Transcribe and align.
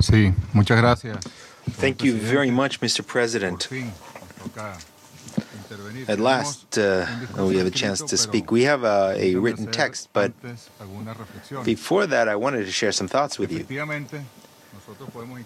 Sí, 0.00 0.32
muchas 0.52 0.78
gracias. 0.80 1.18
Thank 1.72 2.02
you 2.02 2.14
very 2.14 2.50
much, 2.50 2.80
Mr. 2.80 3.04
President. 3.04 3.68
At 6.08 6.18
last, 6.18 6.78
uh, 6.78 7.06
we 7.36 7.56
have 7.58 7.66
a 7.66 7.70
chance 7.70 8.00
to 8.02 8.16
speak. 8.16 8.50
We 8.50 8.62
have 8.64 8.84
a, 8.84 9.14
a 9.18 9.34
written 9.34 9.70
text, 9.70 10.08
but 10.12 10.32
before 11.64 12.06
that, 12.06 12.28
I 12.28 12.36
wanted 12.36 12.64
to 12.64 12.72
share 12.72 12.92
some 12.92 13.08
thoughts 13.08 13.38
with 13.38 13.52
you. 13.52 13.66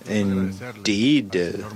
Indeed, 0.08 1.36
uh, 1.36 1.68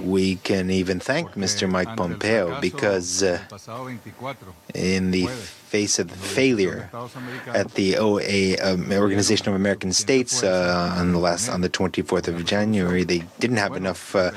we 0.00 0.36
can 0.36 0.70
even 0.70 1.00
thank 1.00 1.32
Mr. 1.32 1.70
Mike 1.70 1.96
Pompeo 1.96 2.60
because, 2.60 3.22
uh, 3.22 3.38
in 4.74 5.10
the 5.10 5.26
face 5.26 5.98
of 5.98 6.08
the 6.08 6.16
failure 6.16 6.90
at 7.48 7.74
the 7.74 7.96
OA 7.96 8.56
um, 8.60 8.90
Organization 8.92 9.48
of 9.48 9.54
American 9.54 9.92
States 9.92 10.42
uh, 10.42 10.94
on 10.96 11.12
the 11.12 11.18
last 11.18 11.48
on 11.48 11.60
the 11.60 11.68
24th 11.68 12.28
of 12.28 12.44
January, 12.44 13.04
they 13.04 13.22
didn't 13.38 13.58
have 13.58 13.76
enough 13.76 14.16
uh, 14.16 14.30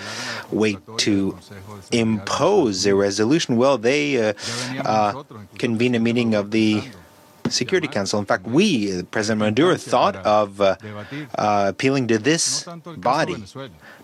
weight 0.51 0.79
to 0.97 1.37
impose 1.91 2.85
a 2.85 2.93
resolution. 2.93 3.57
Well, 3.57 3.77
they 3.77 4.29
uh, 4.29 4.33
uh 4.83 5.23
convened 5.57 5.95
a 5.95 5.99
meeting 5.99 6.35
of 6.35 6.51
the 6.51 6.83
Security 7.49 7.87
Council. 7.87 8.19
In 8.19 8.25
fact, 8.25 8.45
we, 8.45 9.03
President 9.03 9.39
Maduro, 9.39 9.75
thought 9.75 10.15
of 10.17 10.61
uh, 10.61 10.75
uh, 11.35 11.65
appealing 11.69 12.07
to 12.07 12.17
this 12.17 12.67
body, 12.97 13.43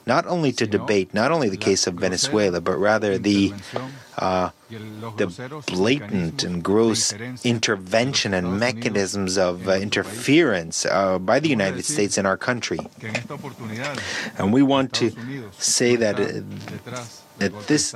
not 0.10 0.26
only 0.26 0.52
to 0.52 0.66
debate 0.66 1.14
not 1.14 1.30
only 1.32 1.50
the 1.50 1.64
case 1.70 1.86
of 1.86 1.94
Venezuela, 1.94 2.60
but 2.60 2.78
rather 2.90 3.18
the 3.30 3.54
uh, 4.18 4.50
the 5.22 5.28
blatant 5.68 6.44
and 6.44 6.64
gross 6.64 7.14
intervention 7.54 8.34
and 8.34 8.60
mechanisms 8.60 9.38
of 9.38 9.70
uh, 9.70 9.74
interference 9.88 10.86
uh, 10.86 11.20
by 11.20 11.40
the 11.40 11.48
United 11.48 11.86
States 11.86 12.18
in 12.18 12.26
our 12.26 12.38
country. 12.50 12.80
And 14.38 14.52
we 14.52 14.62
want 14.62 14.92
to 15.02 15.14
say 15.58 15.96
that 15.96 16.20
uh, 16.20 17.46
at 17.46 17.54
this 17.68 17.96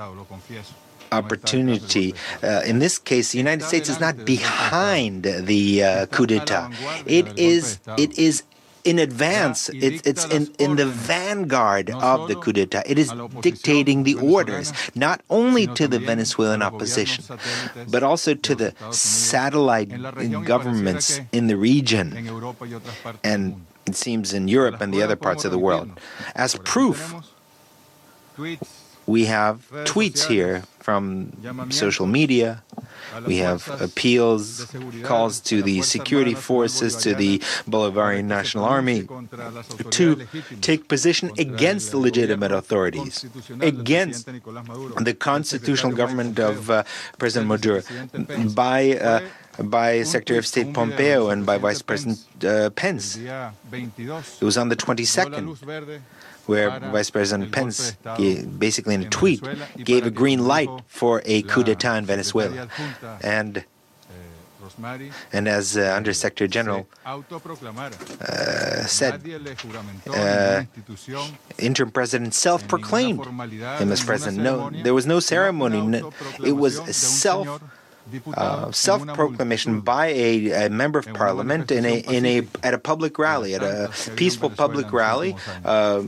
opportunity. 1.12 2.16
Uh, 2.42 2.62
in 2.66 2.80
this 2.80 2.98
case, 2.98 3.34
the 3.34 3.38
United 3.38 3.64
States 3.64 3.88
is 3.90 4.00
not 4.00 4.26
behind 4.26 5.24
the 5.24 5.84
uh, 5.84 6.06
coup 6.08 6.26
d'état. 6.26 6.74
It 7.06 7.28
is 7.38 7.80
it 7.98 8.18
is 8.18 8.44
in 8.84 9.00
advance. 9.00 9.70
It's, 9.70 10.06
it's 10.06 10.26
in, 10.26 10.54
in 10.60 10.76
the 10.76 10.86
vanguard 10.86 11.90
of 11.90 12.28
the 12.28 12.36
coup 12.36 12.54
d'etat. 12.54 12.84
It 12.86 12.98
is 13.00 13.12
dictating 13.42 14.04
the 14.04 14.16
orders, 14.16 14.74
not 14.96 15.22
only 15.30 15.68
to 15.68 15.88
the 15.88 16.00
Venezuelan 16.00 16.62
opposition, 16.62 17.24
but 17.90 18.04
also 18.04 18.34
to 18.34 18.56
the 18.56 18.74
satellite 18.92 19.90
governments 20.46 21.20
in 21.32 21.48
the 21.48 21.58
region, 21.58 22.30
and 23.24 23.66
it 23.86 23.96
seems 23.96 24.34
in 24.34 24.48
Europe 24.48 24.82
and 24.82 24.94
the 24.94 25.02
other 25.02 25.16
parts 25.16 25.46
of 25.46 25.52
the 25.52 25.60
world. 25.60 25.90
As 26.36 26.56
proof, 26.56 27.16
we 29.06 29.26
have 29.26 29.70
tweets 29.84 30.28
here 30.28 30.64
from 30.84 31.32
social 31.70 32.06
media. 32.06 32.64
We 33.26 33.38
have 33.38 33.62
appeals, 33.82 34.44
calls 35.04 35.40
to 35.50 35.62
the 35.64 35.82
security 35.82 36.34
forces, 36.34 36.96
to 37.06 37.16
the 37.16 37.40
Bolivarian 37.74 38.26
National 38.26 38.66
Army 38.66 39.08
to 39.98 40.06
take 40.62 40.88
position 40.88 41.32
against 41.38 41.92
the 41.92 42.00
legitimate 42.08 42.52
authorities, 42.52 43.26
against 43.62 44.26
the 44.26 45.16
constitutional 45.32 45.94
government 45.94 46.40
of 46.40 46.70
uh, 46.70 46.84
President 47.18 47.48
Maduro 47.48 47.82
by. 48.54 48.80
Uh, 48.98 49.22
by 49.60 50.04
Secretary 50.04 50.40
of 50.40 50.46
State 50.46 50.74
Pompeo 50.74 51.30
and 51.30 51.46
by 51.46 51.58
Vice 51.58 51.82
President 51.82 52.20
uh, 52.44 52.70
Pence. 52.72 53.18
It 53.18 54.42
was 54.42 54.58
on 54.58 54.70
the 54.70 54.76
22nd 54.76 56.02
where 56.46 56.80
Vice 56.80 57.10
President 57.10 57.52
Pence, 57.52 57.96
basically 58.58 58.96
in 58.96 59.04
a 59.04 59.10
tweet, 59.10 59.42
gave 59.84 60.06
a 60.06 60.12
green 60.12 60.46
light 60.46 60.70
for 60.88 61.22
a 61.26 61.42
coup 61.44 61.64
d'etat 61.64 61.98
in 61.98 62.06
Venezuela. 62.06 62.68
And 63.22 63.64
and 65.32 65.48
as 65.48 65.78
uh, 65.78 65.94
Under 65.96 66.14
Secretary 66.14 66.48
General 66.48 66.88
uh, 67.06 68.86
said, 68.86 69.22
uh, 70.10 70.64
interim 71.60 71.92
president 71.92 72.34
self 72.34 72.68
proclaimed 72.68 73.24
him 73.26 73.92
as 73.92 74.04
president. 74.04 74.42
No, 74.42 74.70
there 74.70 74.94
was 74.94 75.06
no 75.06 75.20
ceremony. 75.20 75.82
No, 75.82 76.12
it 76.44 76.54
was 76.54 76.80
self 76.96 77.62
uh, 78.36 78.72
self-proclamation 78.72 79.82
by 79.82 80.08
a, 80.08 80.66
a, 80.66 80.70
member 80.70 81.00
of 81.00 81.08
parliament 81.14 81.72
in 81.72 81.86
a 81.86 82.00
in 82.00 82.26
a 82.26 82.42
at 82.62 82.74
a 82.74 82.78
public 82.78 83.18
rally, 83.18 83.56
at 83.56 83.64
a 83.64 83.92
peaceful 84.16 84.50
public 84.50 84.92
rally, 84.92 85.36
um, 85.66 86.08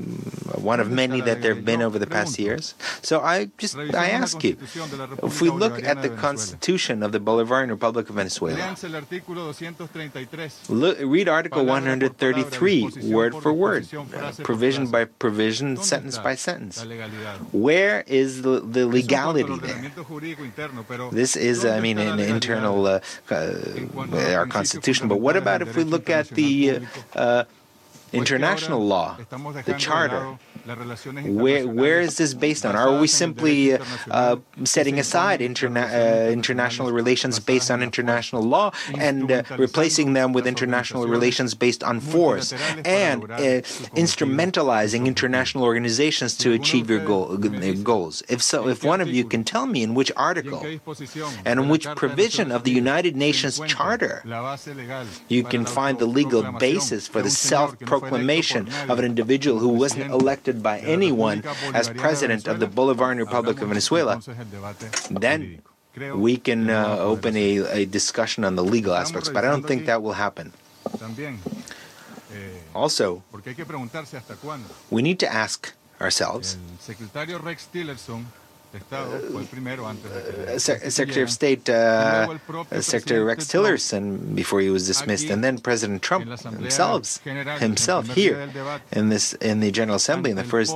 one 0.56 0.80
of 0.80 0.92
many 0.92 1.22
that 1.22 1.42
there 1.42 1.56
have 1.56 1.66
been 1.66 1.82
over 1.82 1.98
the 1.98 2.08
past 2.08 2.38
years. 2.38 2.76
So 3.02 3.22
I 3.22 3.50
just 3.58 3.78
I 3.78 4.10
ask 4.10 4.44
you, 4.44 4.58
if 5.24 5.42
we 5.42 5.50
look 5.50 5.84
at 5.84 6.02
the 6.02 6.10
Constitution 6.10 7.02
of 7.04 7.12
the 7.12 7.20
Bolivarian 7.20 7.70
Republic 7.70 8.10
of 8.10 8.16
Venezuela, 8.16 8.76
look, 10.70 10.98
read 11.00 11.30
Article 11.30 11.66
133 11.66 12.90
word 13.04 13.36
for 13.36 13.54
word, 13.54 13.88
uh, 13.94 14.32
provision 14.44 14.92
by 14.92 15.06
provision, 15.06 15.78
sentence 15.78 16.18
by 16.18 16.36
sentence. 16.36 16.86
Where 17.52 18.04
is 18.08 18.42
the, 18.42 18.60
the 18.60 18.86
legality 18.86 19.58
there? 19.60 19.92
This 21.12 21.36
is. 21.36 21.66
I 21.66 21.80
mean, 21.86 21.98
in 22.00 22.20
internal 22.20 22.86
uh, 22.88 23.00
uh, 23.30 24.36
our 24.40 24.48
constitution. 24.48 25.08
But 25.08 25.20
what 25.26 25.36
about 25.36 25.62
if 25.62 25.76
we 25.76 25.84
look 25.84 26.10
at 26.10 26.30
the 26.30 26.82
uh, 27.16 27.44
international 28.16 28.86
law, 28.86 29.18
the 29.66 29.76
charter? 29.78 30.38
Where, 31.26 31.68
where 31.68 32.02
is 32.02 32.18
this 32.18 32.34
based 32.34 32.66
on? 32.66 32.76
Are 32.76 33.00
we 33.00 33.08
simply 33.08 33.78
uh, 34.10 34.38
setting 34.64 34.98
aside 34.98 35.40
interna- 35.40 35.92
uh, 35.94 36.32
international 36.32 36.92
relations 36.92 37.40
based 37.40 37.70
on 37.70 37.84
international 37.84 38.42
law 38.42 38.72
and 38.98 39.32
uh, 39.32 39.44
replacing 39.58 40.14
them 40.14 40.34
with 40.34 40.48
international 40.48 41.08
relations 41.08 41.54
based 41.54 41.84
on 41.84 42.00
force 42.00 42.52
and 42.84 43.24
uh, 43.26 43.62
instrumentalizing 43.96 45.06
international 45.06 45.64
organizations 45.64 46.36
to 46.38 46.54
achieve 46.54 46.90
your 46.90 47.06
goal, 47.06 47.38
goals? 47.84 48.24
If 48.28 48.42
so, 48.42 48.68
if 48.68 48.84
one 48.84 49.02
of 49.02 49.10
you 49.10 49.26
can 49.26 49.44
tell 49.44 49.68
me 49.68 49.84
in 49.84 49.94
which 49.94 50.12
article 50.16 50.66
and 51.46 51.60
in 51.60 51.70
which 51.70 51.86
provision 51.96 52.52
of 52.52 52.64
the 52.64 52.72
United 52.72 53.16
Nations 53.16 53.60
Charter 53.68 54.24
you 55.28 55.44
can 55.44 55.66
find 55.66 56.00
the 56.00 56.08
legal 56.08 56.42
basis 56.54 57.08
for 57.08 57.22
the 57.22 57.30
self 57.30 57.78
proclamation 57.80 58.05
of 58.90 59.00
an 59.00 59.06
individual 59.06 59.60
who 59.60 59.70
wasn't 59.70 60.12
elected 60.12 60.36
elected 60.36 60.62
by 60.62 60.80
anyone 60.80 61.44
as 61.74 61.90
president 61.90 62.48
of 62.48 62.60
the 62.60 62.68
Bolivarian 62.68 63.18
Republic 63.18 63.62
of 63.62 63.68
Venezuela, 63.70 64.22
then 65.10 65.62
we 66.16 66.38
can 66.38 66.70
uh, 66.70 66.98
open 67.00 67.36
a, 67.38 67.58
a 67.82 67.86
discussion 67.86 68.44
on 68.44 68.56
the 68.56 68.64
legal 68.64 68.94
aspects. 68.94 69.30
But 69.30 69.46
I 69.46 69.50
don't 69.52 69.66
think 69.66 69.86
that 69.86 70.02
will 70.02 70.14
happen. 70.14 70.52
Also, 72.74 73.24
we 74.92 75.02
need 75.02 75.20
to 75.20 75.30
ask 75.32 75.74
ourselves 76.02 76.58
uh, 78.92 80.60
Secretary 80.60 81.22
of 81.22 81.32
State, 81.32 81.70
uh, 81.70 82.38
Secretary 82.82 83.24
Rex 83.24 83.46
Tillerson, 83.46 84.36
before 84.36 84.62
he 84.62 84.70
was 84.70 84.88
dismissed, 84.88 85.30
and 85.30 85.44
then 85.44 85.58
President 85.60 86.02
Trump 86.02 86.26
himself, 86.26 87.18
himself 87.60 88.08
here 88.10 88.50
in 88.92 89.10
this 89.10 89.34
in 89.34 89.60
the 89.60 89.72
General 89.72 89.96
Assembly 89.96 90.32
in 90.32 90.38
the 90.38 90.44
first 90.44 90.72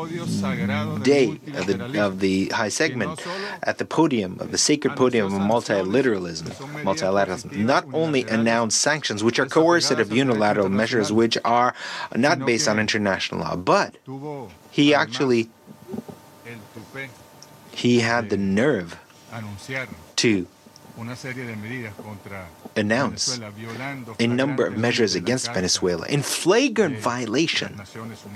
day 1.04 1.40
of 1.56 1.68
the 1.68 2.06
of 2.06 2.20
the 2.20 2.50
high 2.50 2.70
segment 2.70 3.22
at 3.64 3.78
the 3.78 3.86
podium 3.86 4.38
of 4.40 4.52
the 4.52 4.58
sacred 4.58 4.96
podium 4.96 5.26
of 5.26 5.34
multilateralism, 5.34 6.50
multilateralism, 6.84 7.56
not 7.58 7.86
only 7.94 8.24
announced 8.24 8.82
sanctions 8.82 9.24
which 9.24 9.40
are 9.40 9.46
coercive 9.46 10.12
unilateral 10.12 10.70
measures 10.70 11.12
which 11.12 11.38
are 11.44 11.74
not 12.16 12.40
based 12.46 12.68
on 12.68 12.80
international 12.80 13.42
law, 13.42 13.56
but 13.56 13.96
he 14.72 14.94
actually 14.94 15.50
he 17.80 18.02
had 18.02 18.30
the 18.30 18.36
nerve 18.36 19.00
to 20.18 20.46
announce 22.76 23.40
a 24.20 24.28
number 24.28 24.66
of 24.66 24.78
measures 24.78 25.16
against 25.16 25.54
Venezuela 25.54 26.06
in 26.08 26.22
flagrant 26.22 26.98
violation 27.00 27.82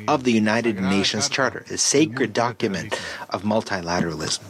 of 0.07 0.23
the 0.23 0.31
United 0.31 0.79
Nations 0.79 1.27
Charter, 1.27 1.65
a 1.69 1.77
sacred 1.77 2.31
document 2.31 2.97
of 3.31 3.43
multilateralism. 3.43 4.43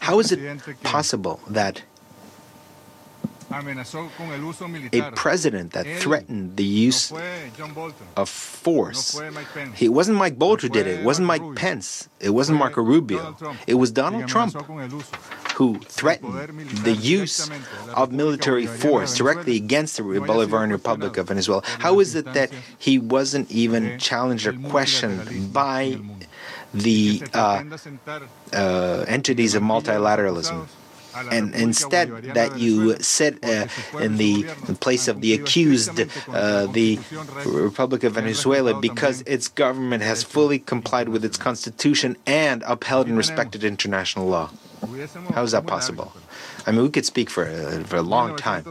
How 0.00 0.18
is 0.18 0.32
it 0.32 0.40
possible 0.82 1.40
that 1.48 1.82
a 4.92 5.12
president 5.12 5.72
that 5.72 5.86
threatened 5.98 6.56
the 6.56 6.64
use 6.64 7.12
of 8.16 8.28
force. 8.28 9.20
It 9.80 9.88
wasn't 9.88 10.18
Mike 10.18 10.38
Bolton 10.38 10.68
who 10.68 10.72
did 10.72 10.86
it. 10.86 11.00
It 11.00 11.04
wasn't 11.04 11.26
Mike 11.28 11.42
Pence. 11.56 12.08
It 12.20 12.30
wasn't 12.30 12.58
Marco 12.58 12.82
Rubio. 12.82 13.36
It 13.66 13.74
was 13.74 13.90
Donald 13.90 14.28
Trump 14.28 14.54
who 15.54 15.78
threatened 15.80 16.68
the 16.78 16.92
use 16.92 17.48
of 17.94 18.12
military 18.12 18.66
force 18.66 19.16
directly 19.16 19.56
against 19.56 19.96
the 19.96 20.02
Bolivarian 20.02 20.70
Republic 20.70 21.16
of 21.16 21.28
Venezuela, 21.28 21.62
how 21.64 22.00
is 22.00 22.14
it 22.14 22.26
that 22.34 22.50
he 22.78 22.98
wasn't 22.98 23.50
even 23.50 23.98
challenged 23.98 24.46
or 24.46 24.52
questioned 24.70 25.52
by 25.52 25.98
the 26.72 27.22
uh, 27.32 27.62
uh, 28.52 29.04
entities 29.06 29.54
of 29.54 29.62
multilateralism? 29.62 30.66
And 31.30 31.54
instead 31.54 32.10
that 32.34 32.58
you 32.58 32.96
sit 33.00 33.42
uh, 33.44 33.66
in 34.00 34.16
the 34.16 34.44
place 34.80 35.08
of 35.08 35.20
the 35.20 35.34
accused, 35.34 36.00
uh, 36.28 36.66
the 36.66 36.98
Republic 37.46 38.04
of 38.04 38.14
Venezuela, 38.14 38.78
because 38.80 39.22
its 39.22 39.48
government 39.48 40.02
has 40.02 40.22
fully 40.22 40.58
complied 40.58 41.08
with 41.08 41.24
its 41.24 41.36
constitution 41.36 42.16
and 42.26 42.62
upheld 42.66 43.06
and 43.06 43.16
respected 43.16 43.64
international 43.64 44.26
law. 44.26 44.50
How 45.32 45.42
is 45.42 45.52
that 45.52 45.66
possible? 45.66 46.12
I 46.66 46.72
mean, 46.72 46.82
we 46.82 46.90
could 46.90 47.06
speak 47.06 47.30
for, 47.30 47.46
uh, 47.46 47.84
for 47.84 47.96
a 47.96 48.02
long 48.02 48.36
time. 48.36 48.64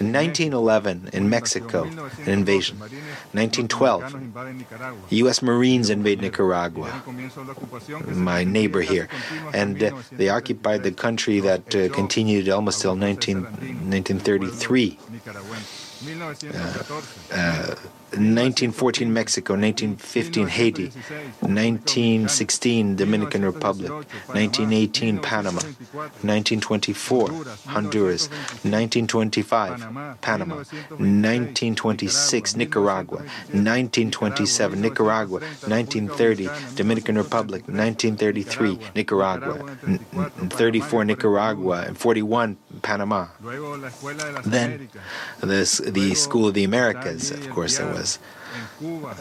In 0.00 0.12
1911, 0.12 1.10
in 1.12 1.28
Mexico, 1.28 1.82
an 1.82 2.28
invasion. 2.28 2.78
1912, 2.78 4.14
U.S. 5.10 5.42
Marines 5.42 5.90
invade 5.90 6.20
Nicaragua, 6.20 7.02
my 8.06 8.44
neighbor 8.44 8.80
here, 8.80 9.08
and 9.52 9.82
uh, 9.82 9.90
they 10.12 10.28
occupied 10.28 10.84
the 10.84 10.92
country 10.92 11.40
that 11.40 11.74
uh, 11.74 11.88
continued 11.88 12.48
almost 12.48 12.80
till 12.80 12.94
19, 12.94 13.42
1933. 13.42 14.98
Uh, 17.32 17.74
1914 18.12 19.12
Mexico, 19.12 19.54
1915 19.54 20.48
Haiti, 20.48 20.90
1916 21.40 22.96
Dominican 22.96 23.44
Republic, 23.44 23.90
1918 24.28 25.18
Panama, 25.18 25.60
1924 26.22 27.28
Honduras, 27.68 28.28
1925 28.64 30.18
Panama, 30.20 30.56
1926 30.98 32.56
Nicaragua, 32.56 33.22
1927 33.52 34.80
Nicaragua, 34.80 35.40
1930 35.66 36.48
Dominican 36.74 37.16
Republic, 37.16 37.62
1933 37.68 38.78
Nicaragua, 38.94 39.58
34 40.48 41.04
Nicaragua, 41.04 41.84
and 41.86 41.98
41 41.98 42.56
Panama. 42.78 43.28
Then 44.44 44.88
this, 45.40 45.78
the 45.78 46.14
School 46.14 46.48
of 46.48 46.54
the 46.54 46.64
Americas, 46.64 47.30
of 47.30 47.48
course, 47.50 47.78
there 47.78 47.86
was. 47.86 48.18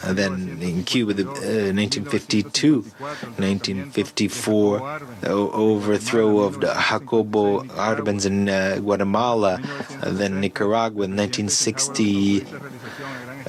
Uh, 0.03 0.13
then 0.13 0.59
in 0.61 0.83
Cuba, 0.83 1.13
the, 1.13 1.23
uh, 1.23 1.73
1952, 1.73 2.81
1954, 2.81 4.99
the 5.21 5.31
overthrow 5.31 6.39
of 6.39 6.59
the 6.61 6.67
Jacobo 6.67 7.63
Arbenz 7.63 8.25
in 8.25 8.49
uh, 8.49 8.77
Guatemala, 8.79 9.59
uh, 10.01 10.11
then 10.11 10.39
Nicaragua 10.39 11.05
in 11.05 11.15
1960. 11.15 12.45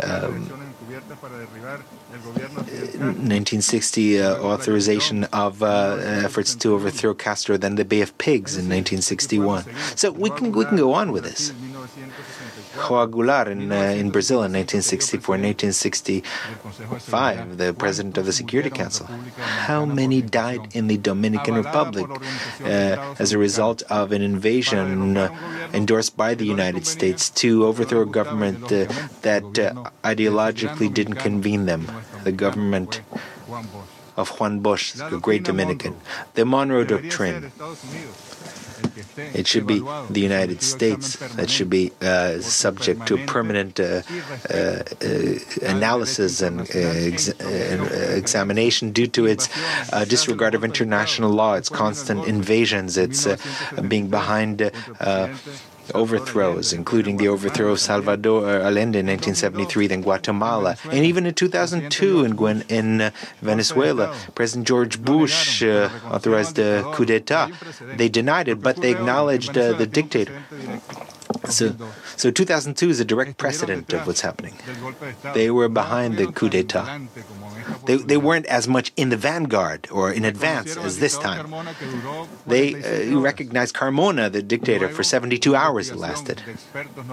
Um, 0.02 0.50
1960 2.98 4.20
uh, 4.20 4.36
authorization 4.42 5.24
of 5.24 5.62
uh, 5.62 5.96
efforts 6.00 6.54
to 6.56 6.74
overthrow 6.74 7.14
Castro, 7.14 7.56
then 7.56 7.76
the 7.76 7.84
Bay 7.84 8.00
of 8.00 8.16
Pigs 8.18 8.56
in 8.56 8.64
1961. 8.64 9.64
So 9.96 10.10
we 10.10 10.30
can 10.30 10.52
we 10.52 10.64
can 10.64 10.76
go 10.76 10.92
on 10.92 11.12
with 11.12 11.24
this. 11.24 11.52
João 12.78 13.10
Goulart 13.10 13.48
in, 13.48 13.72
uh, 13.72 14.02
in 14.02 14.10
Brazil 14.10 14.44
in 14.44 14.52
1964 14.52 15.34
and 15.34 15.44
1965, 15.44 17.58
the 17.58 17.74
president 17.74 18.16
of 18.18 18.26
the 18.26 18.32
Security 18.32 18.70
Council. 18.70 19.06
How 19.36 19.84
many 19.84 20.22
died 20.22 20.74
in 20.74 20.86
the 20.86 20.96
Dominican 20.96 21.54
Republic 21.54 22.06
uh, 22.62 23.14
as 23.18 23.32
a 23.32 23.38
result 23.38 23.82
of 23.90 24.12
an 24.12 24.22
invasion 24.22 25.16
uh, 25.16 25.28
endorsed 25.72 26.16
by 26.16 26.34
the 26.34 26.46
United 26.46 26.86
States 26.86 27.30
to 27.30 27.66
overthrow 27.66 28.02
a 28.02 28.06
government 28.06 28.70
uh, 28.72 28.86
that 29.22 29.58
uh, 29.58 29.90
ideologically 30.04 30.92
didn't 30.92 31.16
convene 31.16 31.66
them? 31.66 31.90
The 32.28 32.32
government 32.32 33.00
of 34.16 34.28
Juan 34.38 34.60
Bosch, 34.60 34.92
the 34.92 35.18
great 35.26 35.44
Dominican. 35.44 35.94
The 36.34 36.44
Monroe 36.44 36.84
Doctrine 36.84 37.50
it 39.34 39.46
should 39.46 39.66
be 39.66 39.78
the 40.10 40.20
United 40.20 40.62
States 40.62 41.16
that 41.36 41.48
should 41.50 41.70
be 41.70 41.92
uh, 42.00 42.40
subject 42.40 43.06
to 43.06 43.16
permanent 43.26 43.80
uh, 43.80 44.02
uh, 44.50 44.82
analysis 45.62 46.40
and 46.42 46.60
ex 46.74 47.28
examination 48.22 48.92
due 48.92 49.06
to 49.06 49.26
its 49.26 49.48
disregard 50.08 50.54
of 50.54 50.64
international 50.64 51.30
law, 51.30 51.54
its 51.54 51.68
constant 51.68 52.26
invasions, 52.26 52.96
its 52.96 53.26
being 53.88 54.08
behind 54.08 54.70
overthrows, 55.94 56.72
including 56.72 57.16
the 57.16 57.28
overthrow 57.28 57.72
of 57.72 57.80
Salvador 57.80 58.48
Allende 58.48 58.98
in 58.98 59.06
1973, 59.06 59.86
then 59.86 60.02
Guatemala, 60.02 60.76
and 60.90 61.04
even 61.04 61.26
in 61.26 61.34
2002 61.34 62.24
in, 62.24 63.00
uh, 63.00 63.10
Venezuela, 63.42 64.14
President 64.34 64.66
George 64.66 65.00
Bush 65.02 65.62
uh, 65.62 65.90
authorized 66.10 66.58
a 66.58 66.82
coup 66.92 67.04
d'etat. 67.04 67.50
They 67.96 68.08
denied 68.08 68.48
it, 68.48 68.60
but 68.62 68.76
they 68.76 68.90
acknowledged 68.90 69.56
uh, 69.56 69.72
the 69.72 69.86
dictator. 69.86 70.32
So, 71.48 71.74
so 72.16 72.30
2002 72.30 72.88
is 72.88 73.00
a 73.00 73.04
direct 73.04 73.36
precedent 73.36 73.92
of 73.92 74.06
what's 74.06 74.20
happening. 74.20 74.54
They 75.34 75.50
were 75.50 75.68
behind 75.68 76.16
the 76.16 76.26
coup 76.32 76.48
d'etat. 76.48 77.00
They, 77.86 77.96
they 77.96 78.16
weren't 78.16 78.46
as 78.46 78.66
much 78.68 78.92
in 78.96 79.08
the 79.10 79.16
vanguard 79.16 79.88
or 79.90 80.12
in 80.12 80.24
advance 80.24 80.76
as 80.76 80.98
this 80.98 81.18
time. 81.18 81.54
They 82.46 82.74
uh, 82.74 83.18
recognized 83.18 83.74
Carmona, 83.74 84.30
the 84.30 84.42
dictator, 84.42 84.88
for 84.88 85.02
72 85.02 85.54
hours 85.54 85.90
it 85.90 85.96
lasted. 85.96 86.42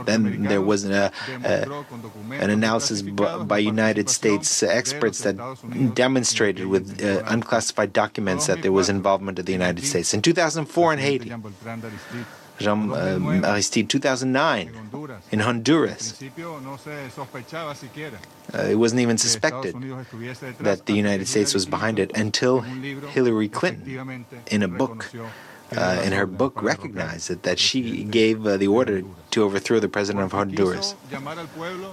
Then 0.05 0.43
there 0.43 0.61
was 0.61 0.83
an 0.83 1.11
analysis 2.31 3.01
by 3.01 3.57
United 3.59 4.09
States 4.09 4.63
experts 4.63 5.19
that 5.21 5.35
demonstrated 5.93 6.67
with 6.67 7.03
uh, 7.03 7.23
unclassified 7.25 7.93
documents 7.93 8.47
that 8.47 8.61
there 8.61 8.71
was 8.71 8.89
involvement 8.89 9.39
of 9.39 9.45
the 9.45 9.53
United 9.53 9.85
States. 9.85 10.13
In 10.13 10.21
2004 10.21 10.93
in 10.93 10.99
Haiti, 10.99 11.31
Jean 12.59 12.91
uh, 12.91 13.19
Aristide, 13.43 13.89
2009, 13.89 14.71
in 15.31 15.39
Honduras. 15.39 16.21
Uh, 18.53 18.59
it 18.69 18.75
wasn't 18.75 19.01
even 19.01 19.17
suspected 19.17 19.75
that 20.59 20.85
the 20.85 20.93
United 20.93 21.27
States 21.27 21.53
was 21.53 21.65
behind 21.65 21.99
it 21.99 22.15
until 22.15 22.61
Hillary 22.61 23.49
Clinton, 23.49 24.25
in 24.47 24.63
a 24.63 24.67
book, 24.67 25.11
uh, 25.75 26.01
in 26.05 26.13
her 26.13 26.25
book, 26.25 26.61
recognized 26.61 27.29
it, 27.31 27.43
that 27.43 27.59
she 27.59 28.03
gave 28.03 28.45
uh, 28.45 28.57
the 28.57 28.67
order 28.67 29.03
to 29.31 29.43
overthrow 29.43 29.79
the 29.79 29.89
president 29.89 30.23
of 30.23 30.31
Honduras 30.31 30.95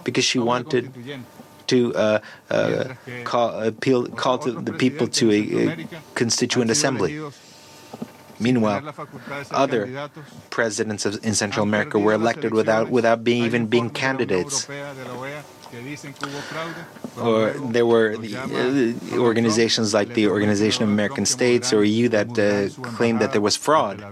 because 0.05 0.25
she 0.25 0.39
wanted 0.39 0.93
to 1.67 1.95
uh, 1.95 2.21
uh, 2.51 2.85
call, 3.25 3.61
appeal, 3.63 4.07
call 4.09 4.39
to 4.39 4.53
the 4.53 4.73
people 4.73 5.09
to 5.09 5.31
a, 5.31 5.69
a 5.69 5.89
constituent 6.15 6.71
assembly. 6.71 7.19
Meanwhile, 8.43 8.93
other 9.51 10.11
presidents 10.51 11.07
of, 11.07 11.25
in 11.25 11.35
Central 11.35 11.63
America 11.63 11.99
were 11.99 12.13
elected 12.13 12.53
without, 12.53 12.91
without 12.91 13.23
being, 13.23 13.45
even 13.45 13.67
being 13.67 13.89
candidates. 13.91 14.67
Or 17.21 17.51
there 17.51 17.85
were 17.85 18.17
the, 18.17 18.37
uh, 18.37 19.19
organizations 19.19 19.93
like 19.93 20.15
the 20.15 20.29
Organization 20.29 20.85
of 20.85 20.89
American 20.89 21.27
States 21.27 21.73
or 21.73 21.85
EU 21.85 22.09
that 22.09 22.39
uh, 22.39 22.73
claimed 22.97 23.21
that 23.21 23.33
there 23.33 23.41
was 23.41 23.57
fraud. 23.57 24.03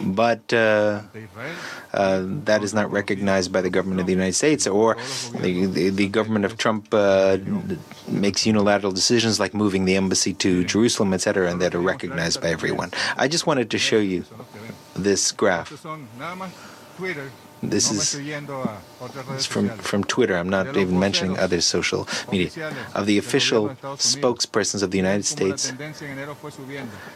But 0.00 0.52
uh, 0.52 1.02
uh, 1.92 2.22
that 2.44 2.62
is 2.62 2.72
not 2.72 2.90
recognized 2.90 3.52
by 3.52 3.60
the 3.60 3.70
government 3.70 4.00
of 4.00 4.06
the 4.06 4.12
United 4.12 4.34
States, 4.34 4.66
or 4.66 4.96
the, 5.40 5.66
the, 5.66 5.90
the 5.90 6.08
government 6.08 6.44
of 6.44 6.56
Trump 6.56 6.88
uh, 6.92 7.38
makes 8.08 8.46
unilateral 8.46 8.92
decisions 8.92 9.38
like 9.38 9.52
moving 9.52 9.84
the 9.84 9.96
embassy 9.96 10.32
to 10.34 10.64
Jerusalem, 10.64 11.12
etc., 11.12 11.50
and 11.50 11.60
that 11.60 11.74
are 11.74 11.80
recognized 11.80 12.40
by 12.40 12.48
everyone. 12.48 12.90
I 13.16 13.28
just 13.28 13.46
wanted 13.46 13.70
to 13.70 13.78
show 13.78 13.98
you 13.98 14.24
this 14.94 15.32
graph. 15.32 15.70
This 17.62 17.90
is 17.90 18.14
from, 19.46 19.68
from 19.70 20.04
Twitter. 20.04 20.36
I'm 20.36 20.48
not 20.48 20.76
even 20.76 20.98
mentioning 20.98 21.38
other 21.38 21.60
social 21.60 22.06
media. 22.30 22.50
Of 22.94 23.06
the 23.06 23.18
official 23.18 23.70
spokespersons 23.96 24.82
of 24.82 24.90
the 24.90 24.98
United 24.98 25.24
States, 25.24 25.72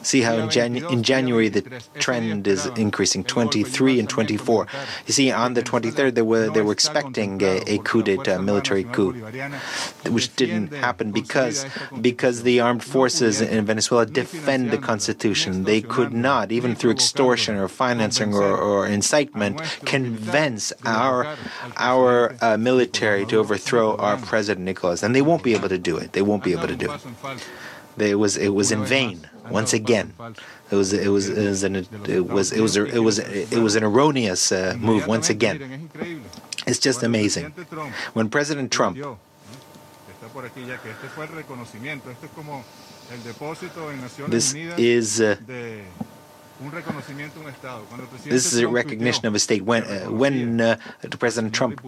see 0.02 0.22
how 0.22 0.36
in, 0.36 0.76
in 0.76 1.02
January 1.02 1.48
the 1.48 1.62
trend 1.98 2.46
is 2.46 2.66
increasing 2.76 3.24
23 3.24 4.00
and 4.00 4.08
24. 4.08 4.66
You 5.06 5.12
see, 5.12 5.30
on 5.30 5.54
the 5.54 5.62
23rd, 5.62 6.14
they 6.14 6.22
were, 6.22 6.48
they 6.50 6.62
were 6.62 6.72
expecting 6.72 7.42
a, 7.42 7.62
a 7.66 7.78
coup 7.78 8.02
d'etat, 8.02 8.38
military 8.38 8.84
coup, 8.84 9.12
which 10.08 10.34
didn't 10.36 10.72
happen 10.72 11.12
because, 11.12 11.66
because 12.00 12.42
the 12.42 12.60
armed 12.60 12.84
forces 12.84 13.40
in 13.40 13.64
Venezuela 13.66 14.06
defend 14.06 14.70
the 14.70 14.78
constitution. 14.78 15.64
They 15.64 15.82
could 15.82 16.12
not, 16.12 16.52
even 16.52 16.74
through 16.74 16.92
extortion 16.92 17.56
or 17.56 17.68
financing 17.68 18.34
or, 18.34 18.56
or 18.56 18.86
incitement, 18.86 19.60
convince 19.84 20.72
our 20.84 21.36
our 21.76 22.34
uh, 22.40 22.56
military 22.56 23.26
to 23.26 23.38
overthrow 23.38 23.96
our 23.96 24.16
president 24.16 24.64
Nicolas, 24.64 25.02
and 25.02 25.14
they 25.14 25.22
won't 25.22 25.42
be 25.42 25.54
able 25.54 25.68
to 25.68 25.78
do 25.78 25.96
it. 25.96 26.12
They 26.12 26.22
won't 26.22 26.44
be 26.44 26.52
able 26.52 26.68
to 26.68 26.76
do 26.76 26.90
it. 26.92 27.00
It 27.96 28.16
was 28.16 28.36
it 28.36 28.48
was 28.48 28.72
in 28.72 28.84
vain 28.84 29.28
once 29.50 29.72
again. 29.72 30.14
It 30.70 30.76
was 30.76 30.92
it 30.92 31.08
was 31.08 31.28
it 31.28 31.46
was 31.48 31.62
an 31.62 31.76
it 31.76 32.26
was 32.26 32.52
it 32.52 32.60
was 32.60 32.76
it 32.76 32.98
was 32.98 33.18
it 33.18 33.58
was 33.58 33.76
an 33.76 33.84
erroneous 33.84 34.50
uh, 34.50 34.76
move 34.78 35.06
once 35.06 35.30
again. 35.30 35.90
It's 36.66 36.78
just 36.78 37.02
amazing. 37.02 37.52
When 38.14 38.28
President 38.30 38.72
Trump 38.72 38.98
this 44.28 44.54
is 44.54 45.20
uh, 45.20 45.36
this 48.24 48.52
is 48.52 48.58
a 48.58 48.68
recognition 48.68 49.26
of 49.26 49.34
a 49.34 49.38
state. 49.38 49.62
When 49.64 49.84
uh, 49.84 50.10
when 50.10 50.60
uh, 50.60 50.76
President 51.18 51.54
Trump 51.54 51.80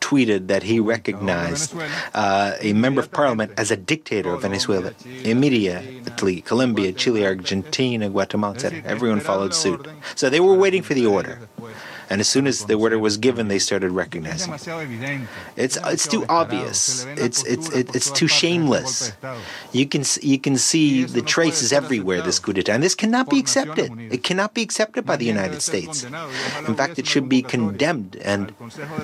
tweeted 0.00 0.46
that 0.48 0.62
he 0.62 0.80
recognized 0.80 1.74
uh, 2.14 2.56
a 2.60 2.72
member 2.72 3.00
of 3.00 3.10
parliament 3.10 3.52
as 3.56 3.70
a 3.70 3.76
dictator 3.76 4.30
of 4.34 4.42
Venezuela, 4.42 4.92
immediately 5.24 6.40
Colombia, 6.42 6.92
Chile, 6.92 7.24
Argentina, 7.24 8.08
Guatemala, 8.08 8.54
etc., 8.54 8.82
everyone 8.84 9.20
followed 9.20 9.54
suit. 9.54 9.86
So 10.14 10.30
they 10.30 10.40
were 10.40 10.54
waiting 10.54 10.82
for 10.82 10.94
the 10.94 11.06
order. 11.06 11.38
And 12.08 12.20
as 12.20 12.28
soon 12.28 12.46
as 12.46 12.66
the 12.66 12.74
order 12.74 12.98
was 12.98 13.16
given, 13.16 13.48
they 13.48 13.58
started 13.58 13.90
recognizing. 13.90 14.52
It's 15.56 15.76
it's 15.76 16.06
too 16.06 16.24
obvious. 16.28 17.04
It's 17.16 17.42
it's 17.44 17.68
it's 17.70 18.10
too 18.10 18.28
shameless. 18.28 19.12
You 19.72 19.86
can 19.86 20.04
you 20.22 20.38
can 20.38 20.56
see 20.56 21.04
the 21.04 21.22
traces 21.22 21.72
everywhere. 21.72 22.22
This 22.22 22.38
coup 22.38 22.52
d'état, 22.52 22.74
and 22.74 22.82
this 22.82 22.94
cannot 22.94 23.28
be 23.28 23.38
accepted. 23.38 23.90
It 24.10 24.22
cannot 24.22 24.54
be 24.54 24.62
accepted 24.62 25.04
by 25.04 25.16
the 25.16 25.26
United 25.26 25.62
States. 25.62 26.04
In 26.66 26.74
fact, 26.74 26.98
it 26.98 27.06
should 27.06 27.28
be 27.28 27.42
condemned. 27.42 28.16
And 28.22 28.54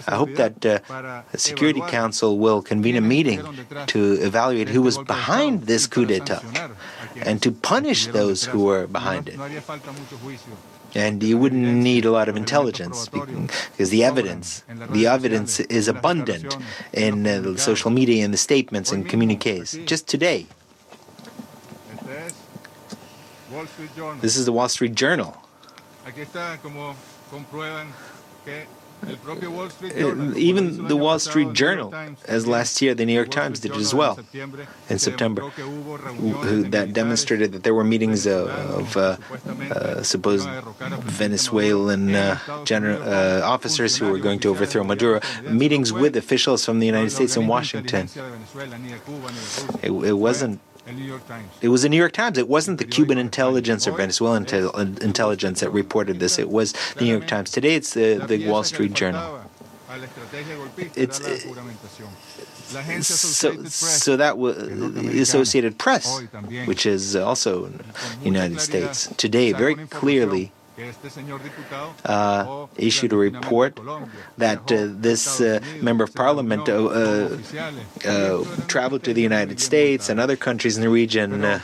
I 0.07 0.17
hope 0.17 0.35
that 0.37 0.65
uh, 0.65 0.79
the 1.33 1.39
Security 1.39 1.83
Council 1.89 2.39
will 2.39 2.63
convene 2.63 2.97
a 2.97 3.01
meeting 3.01 3.43
to 3.87 4.15
evaluate 4.23 4.69
who 4.69 4.83
was 4.83 4.99
behind 4.99 5.63
this 5.67 5.87
coup 5.87 6.07
d'état 6.07 6.43
and 7.27 7.43
to 7.43 7.51
punish 7.51 8.07
those 8.07 8.45
who 8.45 8.65
were 8.65 8.87
behind 8.87 9.29
it 9.29 9.39
and 10.95 11.23
you 11.23 11.39
wouldn't 11.39 11.63
need 11.63 12.05
a 12.05 12.11
lot 12.11 12.29
of 12.29 12.37
intelligence 12.37 13.09
because 13.09 13.91
the 13.91 14.05
evidence 14.05 14.63
the 14.91 15.07
evidence 15.07 15.61
is 15.61 15.89
abundant 15.89 16.57
in 16.93 17.27
uh, 17.27 17.57
social 17.57 17.91
media 17.91 18.25
and 18.25 18.33
the 18.33 18.39
statements 18.39 18.93
and 18.93 19.09
communiques. 19.09 19.77
Just 19.87 20.07
today. 20.09 20.47
This 24.21 24.37
is 24.37 24.47
the 24.47 24.53
wall 24.53 24.69
street 24.69 24.95
journal 24.95 25.37
even 30.37 30.87
the 30.89 30.97
Wall 30.97 31.19
Street 31.19 31.53
Journal, 31.53 31.95
as 32.27 32.47
last 32.47 32.81
year 32.83 32.95
the 32.95 33.05
New 33.05 33.13
York 33.13 33.31
Times 33.31 33.61
did 33.61 33.73
it 33.73 33.79
as 33.79 33.95
well 33.95 34.19
in 34.89 34.99
September, 34.99 35.51
that 36.71 36.93
demonstrated 36.93 37.53
that 37.53 37.63
there 37.65 37.75
were 37.75 37.85
meetings 37.85 38.27
of 38.27 38.97
uh, 38.97 39.17
uh, 39.71 40.03
supposed 40.03 40.49
Venezuelan 41.23 42.15
uh, 42.15 42.65
general, 42.65 43.03
uh, 43.03 43.41
officers 43.45 43.97
who 43.97 44.11
were 44.11 44.19
going 44.19 44.39
to 44.41 44.49
overthrow 44.49 44.85
Maduro, 44.85 45.21
meetings 45.45 45.93
with 45.93 46.17
officials 46.17 46.65
from 46.65 46.79
the 46.79 46.87
United 46.87 47.11
States 47.11 47.37
in 47.37 47.47
Washington. 47.47 48.09
It, 49.83 49.91
it 49.91 50.19
wasn't 50.19 50.61
it 51.61 51.69
was 51.69 51.83
the 51.83 51.89
New 51.89 51.97
York 51.97 52.13
Times. 52.13 52.39
It 52.39 52.49
wasn't 52.49 52.79
the 52.79 52.85
Cuban 52.85 53.19
intelligence 53.19 53.87
or 53.87 53.93
Venezuelan 53.93 54.47
intelligence 55.01 55.61
that 55.61 55.71
reported 55.71 56.19
this. 56.19 56.39
It 56.39 56.51
was 56.51 56.73
the 56.95 57.05
New 57.05 57.11
York 57.11 57.27
Times. 57.27 57.51
Today, 57.51 57.75
it's 57.75 57.95
the, 57.95 58.25
the 58.27 58.49
Wall 58.49 58.65
Street 58.65 58.93
Journal. 58.93 59.41
It's 60.97 61.21
so, 63.07 63.65
so 63.65 64.17
that 64.17 64.39
was 64.39 64.57
the 64.57 65.21
Associated 65.21 65.79
Press, 65.79 66.23
which 66.65 66.87
is 66.87 67.15
also 67.15 67.71
United 68.23 68.61
States 68.61 69.09
today, 69.17 69.53
very 69.53 69.75
clearly 69.75 70.53
uh, 72.05 72.67
issued 72.77 73.13
a 73.13 73.17
report 73.17 73.79
that 74.39 74.71
uh, 74.73 74.89
this 74.91 75.41
uh, 75.41 75.61
member 75.81 76.05
of 76.05 76.15
parliament 76.15 76.69
uh, 76.69 76.75
uh, 78.05 78.45
traveled 78.67 79.03
to 79.05 79.15
the 79.15 79.23
United 79.23 79.61
States 79.61 80.09
and 80.09 80.21
other 80.21 80.37
countries 80.37 80.77
in 80.77 80.83
the 80.83 80.89
region 80.89 81.45
uh, 81.45 81.59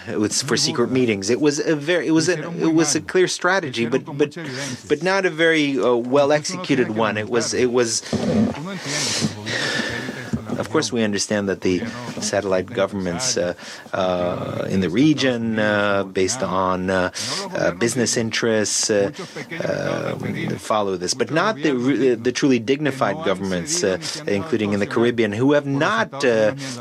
for 0.46 0.56
secret 0.56 0.90
meetings. 0.90 1.30
It 1.30 1.40
was 1.40 1.58
a 1.58 1.76
very, 1.76 2.06
it 2.06 2.12
was 2.12 2.28
a, 2.28 2.38
it 2.60 2.74
was 2.74 2.94
a 2.94 3.00
clear 3.00 3.28
strategy, 3.28 3.86
but 3.86 4.04
but 4.04 4.36
but 4.88 5.02
not 5.02 5.26
a 5.26 5.30
very 5.30 5.78
well 5.78 6.32
executed 6.32 6.90
one. 6.90 7.16
It 7.16 7.28
was 7.28 7.54
it 7.54 7.72
was. 7.72 8.02
Of 10.56 10.70
course, 10.70 10.92
we 10.92 11.02
understand 11.02 11.48
that 11.48 11.60
the 11.60 11.84
satellite 12.20 12.66
governments 12.66 13.36
uh, 13.36 13.54
uh, 13.92 14.66
in 14.70 14.80
the 14.80 14.90
region, 14.90 15.58
uh, 15.58 16.04
based 16.04 16.42
on 16.42 16.90
uh, 16.90 17.10
uh, 17.54 17.72
business 17.72 18.16
interests, 18.16 18.90
follow 20.58 20.96
this, 20.96 21.14
but 21.14 21.30
not 21.30 21.56
the, 21.56 21.72
the 22.20 22.32
truly 22.32 22.58
dignified 22.58 23.16
governments, 23.24 23.82
including 24.26 24.72
in 24.72 24.80
the 24.80 24.86
Caribbean, 24.86 25.32
who 25.32 25.52
have 25.52 25.66
not 25.66 26.10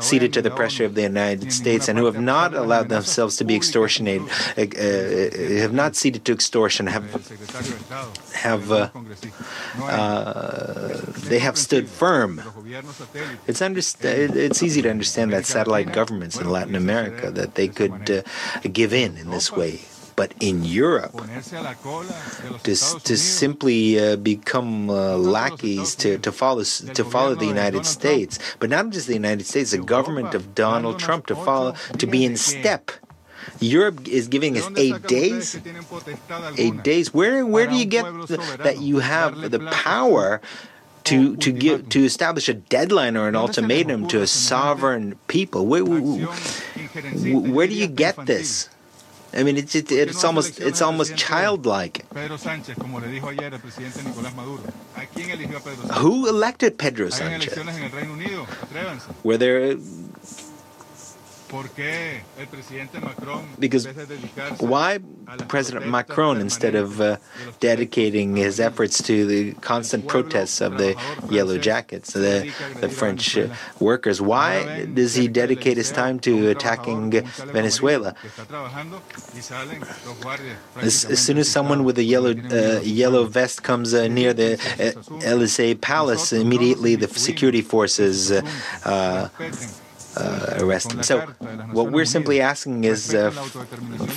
ceded 0.00 0.32
to 0.32 0.42
the 0.42 0.50
pressure 0.50 0.84
of 0.84 0.94
the 0.94 1.02
United 1.02 1.52
States 1.52 1.88
and 1.88 1.98
who 1.98 2.06
have 2.06 2.20
not 2.20 2.54
allowed 2.54 2.88
themselves 2.88 3.36
to 3.36 3.44
be 3.44 3.58
extortionated, 3.58 4.26
have 5.60 5.72
not 5.72 5.96
ceded 5.96 6.24
to 6.24 6.32
extortion, 6.32 6.86
have 6.86 7.04
have 8.32 8.68
they 11.28 11.38
have 11.38 11.58
stood 11.58 11.88
firm. 11.88 12.40
It's 13.46 13.57
it's 13.60 14.62
easy 14.62 14.82
to 14.82 14.90
understand 14.90 15.32
that 15.32 15.46
satellite 15.46 15.92
governments 15.92 16.38
in 16.40 16.50
Latin 16.50 16.74
America 16.74 17.30
that 17.30 17.54
they 17.54 17.68
could 17.68 18.10
uh, 18.10 18.22
give 18.72 18.92
in 18.92 19.16
in 19.16 19.30
this 19.30 19.52
way. 19.52 19.80
But 20.16 20.34
in 20.40 20.64
Europe, 20.64 21.14
to, 22.64 22.74
to 22.74 23.16
simply 23.16 24.00
uh, 24.00 24.16
become 24.16 24.90
uh, 24.90 25.16
lackeys 25.16 25.94
to, 26.02 26.18
to 26.18 26.32
follow 26.32 26.64
to 26.64 27.04
follow 27.04 27.36
the 27.36 27.46
United 27.46 27.86
States, 27.86 28.40
but 28.58 28.68
not 28.68 28.90
just 28.90 29.06
the 29.06 29.14
United 29.14 29.46
States, 29.46 29.70
the 29.70 29.78
government 29.78 30.34
of 30.34 30.56
Donald 30.56 30.98
Trump 30.98 31.26
to 31.26 31.36
follow 31.36 31.76
to 31.98 32.06
be 32.08 32.24
in 32.24 32.36
step 32.36 32.90
Europe 33.60 34.06
is 34.06 34.28
giving 34.28 34.56
us 34.56 34.68
eight 34.76 35.02
days. 35.06 35.58
Eight 36.56 36.82
days. 36.82 37.12
Where 37.12 37.44
where 37.46 37.66
do 37.66 37.76
you 37.76 37.84
get 37.84 38.04
that 38.58 38.78
you 38.80 38.98
have 38.98 39.50
the 39.50 39.60
power 39.70 40.40
to 41.08 41.36
to 41.36 41.52
give 41.52 41.88
to 41.88 42.04
establish 42.04 42.48
a 42.48 42.54
deadline 42.54 43.16
or 43.16 43.28
an 43.28 43.36
ultimatum 43.36 44.08
to 44.08 44.20
a 44.20 44.26
sovereign 44.26 45.18
people. 45.26 45.66
Where, 45.66 45.84
where 45.84 47.66
do 47.66 47.74
you 47.74 47.86
get 47.88 48.26
this? 48.26 48.68
I 49.32 49.42
mean, 49.42 49.56
it's 49.58 49.74
it, 49.74 49.92
it's 49.92 50.24
almost 50.24 50.60
it's 50.60 50.80
almost 50.80 51.16
childlike. 51.16 52.04
Who 55.94 56.28
elected 56.28 56.78
Pedro 56.78 57.10
Sanchez? 57.10 57.58
Were 59.22 59.36
there 59.36 59.76
because 63.58 63.86
why 64.60 64.98
President 65.48 65.86
Macron, 65.86 66.40
instead 66.40 66.74
of 66.74 67.00
uh, 67.00 67.16
dedicating 67.60 68.36
his 68.36 68.60
efforts 68.60 69.02
to 69.02 69.26
the 69.26 69.52
constant 69.54 70.06
protests 70.06 70.60
of 70.60 70.78
the 70.78 70.94
Yellow 71.30 71.58
Jackets, 71.58 72.12
the, 72.12 72.52
the 72.80 72.88
French 72.88 73.36
uh, 73.36 73.48
workers, 73.80 74.20
why 74.20 74.86
does 74.86 75.14
he 75.14 75.28
dedicate 75.28 75.76
his 75.76 75.90
time 75.90 76.18
to 76.20 76.48
attacking 76.48 77.10
Venezuela? 77.46 78.14
As, 80.76 81.04
as 81.04 81.20
soon 81.20 81.38
as 81.38 81.48
someone 81.48 81.84
with 81.84 81.98
a 81.98 82.04
yellow 82.04 82.34
uh, 82.50 82.80
yellow 82.82 83.24
vest 83.24 83.62
comes 83.62 83.94
uh, 83.94 84.08
near 84.08 84.32
the 84.32 84.54
uh, 84.78 85.26
Elysee 85.26 85.74
Palace, 85.74 86.32
immediately 86.32 86.94
the 86.94 87.08
security 87.08 87.62
forces 87.62 88.30
uh, 88.30 88.42
uh, 88.84 89.28
arrest 90.58 90.90
them. 90.90 91.02
So, 91.02 91.20
what 91.72 91.90
we're 91.92 92.04
simply 92.04 92.40
asking 92.40 92.84
is 92.84 93.14
uh, 93.14 93.30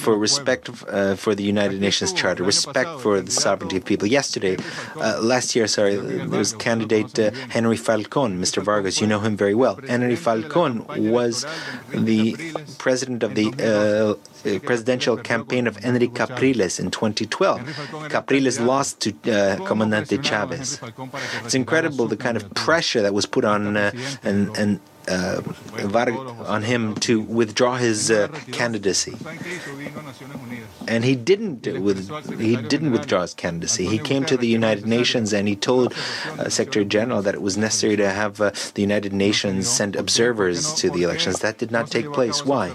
for 0.04 0.18
respect 0.18 0.70
uh, 0.88 1.16
for 1.16 1.36
the 1.36 1.44
United 1.44 1.80
Nations 1.82 2.14
Charter, 2.14 2.44
respect 2.44 3.00
for 3.00 3.22
the 3.22 3.32
sovereignty 3.32 3.78
of 3.78 3.86
people. 3.86 4.08
Yesterday, 4.08 4.58
uh, 4.96 5.20
last 5.22 5.56
year, 5.56 5.68
sorry, 5.68 5.96
there 5.96 6.28
was 6.28 6.54
candidate 6.54 7.18
uh, 7.20 7.32
Henri 7.50 7.78
Falcon, 7.78 8.40
Mr. 8.42 8.64
Vargas. 8.64 9.02
You 9.02 9.08
know 9.08 9.20
him 9.20 9.36
very 9.38 9.56
well. 9.56 9.80
Henri 9.88 10.16
Falcon 10.16 10.86
was 11.12 11.46
the 11.90 12.36
president 12.78 13.24
of 13.24 13.36
the 13.36 13.48
uh, 13.60 14.60
presidential 14.60 15.18
campaign 15.18 15.68
of 15.68 15.78
Enrique 15.86 16.14
Capriles 16.14 16.80
in 16.80 16.92
2012. 16.92 18.10
Capriles 18.10 18.60
lost 18.60 19.00
to 19.02 19.10
uh, 19.32 19.58
Comandante 19.66 20.24
Chavez. 20.24 20.80
It's 21.44 21.56
incredible 21.56 22.08
the 22.08 22.18
kind 22.18 22.38
of 22.38 22.54
pressure 22.54 23.02
that 23.02 23.14
was 23.14 23.26
put 23.26 23.46
on 23.46 23.78
uh, 23.78 23.92
and, 24.24 24.56
and 24.58 24.80
uh, 25.08 25.42
on 26.46 26.64
him 26.64 26.96
to 26.96 27.22
withdraw 27.22 27.76
his 27.76 28.12
uh, 28.12 28.28
candidacy, 28.52 29.16
and 30.88 31.04
he 31.04 31.16
didn't. 31.16 31.68
With, 31.82 32.10
he 32.40 32.56
didn't 32.56 32.92
withdraw 32.92 33.22
his 33.22 33.34
candidacy. 33.34 33.86
He 33.86 33.98
came 33.98 34.26
to 34.26 34.38
the 34.38 34.48
United 34.48 34.86
Nations 34.86 35.34
and 35.34 35.48
he 35.48 35.56
told 35.56 35.94
uh, 36.38 36.50
Secretary 36.50 36.86
General 36.86 37.22
that 37.22 37.36
it 37.36 37.42
was 37.42 37.58
necessary 37.58 37.96
to 37.98 38.10
have 38.10 38.40
uh, 38.42 38.52
the 38.76 38.82
United 38.82 39.14
Nations 39.14 39.68
send 39.68 39.96
observers 39.96 40.74
to 40.76 40.90
the 40.90 41.04
elections. 41.04 41.40
That 41.40 41.58
did 41.58 41.72
not 41.72 41.90
take 41.90 42.12
place. 42.12 42.46
Why? 42.46 42.70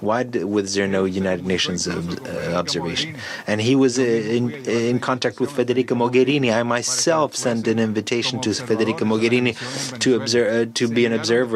Why 0.00 0.22
was 0.24 0.74
there 0.74 0.88
no 0.88 1.04
United 1.04 1.46
Nations 1.46 1.86
uh, 1.86 2.54
observation? 2.56 3.16
And 3.46 3.60
he 3.60 3.74
was 3.76 3.98
uh, 3.98 4.02
in, 4.02 4.52
in 4.66 4.98
contact 5.00 5.40
with 5.40 5.50
Federica 5.50 5.94
Mogherini. 6.02 6.54
I 6.54 6.62
myself 6.62 7.36
sent 7.36 7.68
an 7.68 7.78
invitation 7.78 8.40
to 8.40 8.50
Federica 8.50 9.04
Mogherini 9.12 9.52
to 9.98 10.16
observe 10.16 10.74
to 10.74 10.88
be 10.88 11.04
an 11.04 11.12
observer 11.12 11.49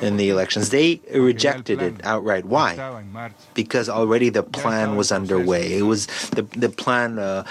in 0.00 0.16
the 0.16 0.28
elections. 0.30 0.70
They 0.70 1.00
rejected 1.14 1.82
it 1.82 1.94
outright. 2.04 2.44
Why? 2.44 3.02
Because 3.54 3.88
already 3.88 4.28
the 4.30 4.42
plan 4.42 4.96
was 4.96 5.12
underway. 5.12 5.78
It 5.78 5.82
was 5.82 6.06
the 6.30 6.42
the 6.42 6.68
plan. 6.68 7.18
Uh, 7.18 7.44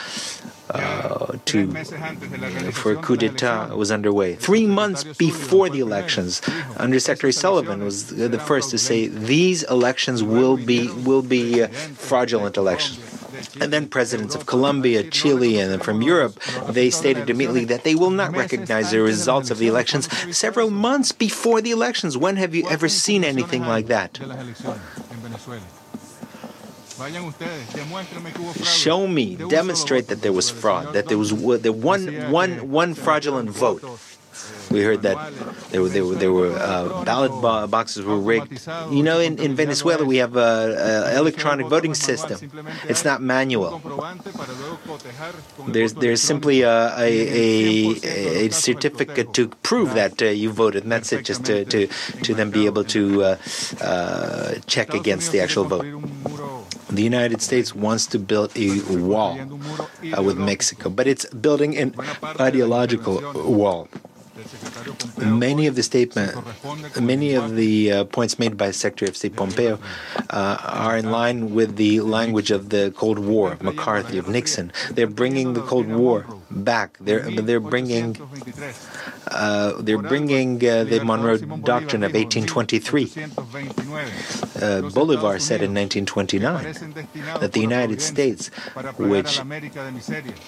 uh, 0.69 1.37
to 1.45 1.71
for 2.71 2.91
a 2.91 2.95
coup 2.97 3.15
d'état 3.15 3.75
was 3.75 3.89
underway. 3.89 4.35
Three 4.35 4.65
months 4.65 5.03
before 5.03 5.69
the 5.69 5.79
elections, 5.79 6.41
Undersecretary 6.75 7.31
Sullivan 7.31 7.83
was 7.83 8.07
the 8.07 8.39
first 8.39 8.69
to 8.71 8.77
say 8.77 9.07
these 9.07 9.63
elections 9.63 10.23
will 10.23 10.57
be 10.57 10.89
will 11.05 11.21
be 11.21 11.63
uh, 11.63 11.67
fraudulent 11.67 12.57
elections. 12.57 13.16
And 13.59 13.73
then 13.73 13.87
presidents 13.87 14.35
of 14.35 14.45
Colombia, 14.45 15.03
Chile, 15.03 15.59
and 15.59 15.81
from 15.83 16.01
Europe, 16.01 16.39
they 16.69 16.89
stated 16.89 17.29
immediately 17.29 17.65
that 17.65 17.83
they 17.83 17.95
will 17.95 18.11
not 18.11 18.35
recognize 18.35 18.91
the 18.91 19.01
results 19.01 19.51
of 19.51 19.57
the 19.57 19.67
elections 19.67 20.07
several 20.35 20.69
months 20.69 21.11
before 21.11 21.61
the 21.61 21.71
elections. 21.71 22.17
When 22.17 22.35
have 22.37 22.53
you 22.55 22.67
ever 22.69 22.87
seen 22.87 23.23
anything 23.23 23.61
like 23.61 23.87
that? 23.87 24.19
Show 28.63 29.07
me, 29.07 29.35
demonstrate 29.35 30.07
that 30.07 30.21
there 30.23 30.33
was 30.33 30.49
fraud, 30.49 30.93
that 30.93 31.07
there 31.07 31.17
was 31.17 31.29
the 31.61 31.71
one, 31.71 32.31
one, 32.31 32.71
one 32.71 32.95
fraudulent 32.95 33.51
vote. 33.51 33.83
We 34.69 34.83
heard 34.83 35.01
that 35.03 35.17
there 35.71 35.81
were 35.81 35.89
there 35.89 36.05
were, 36.05 36.15
there 36.15 36.33
were 36.33 36.51
uh, 36.51 37.03
ballot 37.03 37.31
bo- 37.31 37.67
boxes 37.67 38.03
were 38.03 38.19
rigged. 38.19 38.67
You 38.91 39.03
know, 39.03 39.19
in, 39.19 39.39
in 39.39 39.55
Venezuela 39.55 40.03
we 40.03 40.17
have 40.17 40.35
an 40.35 41.15
electronic 41.15 41.67
voting 41.67 41.93
system. 41.93 42.37
It's 42.87 43.05
not 43.05 43.21
manual. 43.21 43.81
There's 45.67 45.93
there's 45.93 46.21
simply 46.21 46.61
a 46.61 46.91
a, 46.97 48.45
a 48.45 48.49
certificate 48.51 49.33
to 49.33 49.47
prove 49.63 49.93
that 49.93 50.21
uh, 50.21 50.25
you 50.25 50.51
voted, 50.51 50.83
and 50.83 50.91
that's 50.91 51.11
it. 51.13 51.23
Just 51.23 51.45
to 51.45 51.63
to, 51.65 51.87
to 52.23 52.33
then 52.33 52.51
be 52.51 52.65
able 52.65 52.83
to 52.85 53.23
uh, 53.23 53.37
uh 53.81 54.55
check 54.65 54.93
against 54.93 55.31
the 55.31 55.39
actual 55.39 55.63
vote. 55.63 55.85
The 56.89 57.03
United 57.03 57.41
States 57.41 57.75
wants 57.75 58.07
to 58.07 58.17
build 58.19 58.55
a 58.55 58.79
wall 58.95 59.37
uh, 59.37 60.23
with 60.23 60.37
Mexico, 60.37 60.89
but 60.89 61.05
it's 61.05 61.25
building 61.29 61.77
an 61.77 61.93
ideological 62.39 63.19
wall. 63.35 63.89
Many 65.17 65.67
of 65.67 65.75
the 65.75 65.83
statement, 65.83 66.35
many 66.99 67.33
of 67.33 67.55
the 67.55 67.91
uh, 67.91 68.03
points 68.05 68.39
made 68.39 68.57
by 68.57 68.71
Secretary 68.71 69.09
of 69.09 69.17
State 69.17 69.35
Pompeo 69.35 69.79
uh, 70.29 70.57
are 70.61 70.97
in 70.97 71.11
line 71.11 71.53
with 71.53 71.75
the 71.75 72.01
language 72.01 72.51
of 72.51 72.69
the 72.69 72.93
Cold 72.95 73.19
War, 73.19 73.53
of 73.53 73.61
McCarthy, 73.61 74.17
of 74.17 74.27
Nixon. 74.27 74.71
They're 74.91 75.07
bringing 75.07 75.53
the 75.53 75.61
Cold 75.61 75.87
War 75.87 76.25
back. 76.51 76.97
They're 76.99 77.29
they're 77.29 77.59
bringing 77.59 78.17
uh, 79.31 79.81
they're 79.81 79.97
bringing 79.97 80.55
uh, 80.65 80.83
the 80.83 81.03
Monroe 81.03 81.37
Doctrine 81.37 82.03
of 82.03 82.13
1823. 82.13 83.11
Uh, 84.61 84.89
Bolivar 84.89 85.39
said 85.39 85.61
in 85.61 85.73
1929 85.73 86.73
that 87.39 87.53
the 87.53 87.59
United 87.59 88.01
States, 88.01 88.47
which 88.97 89.39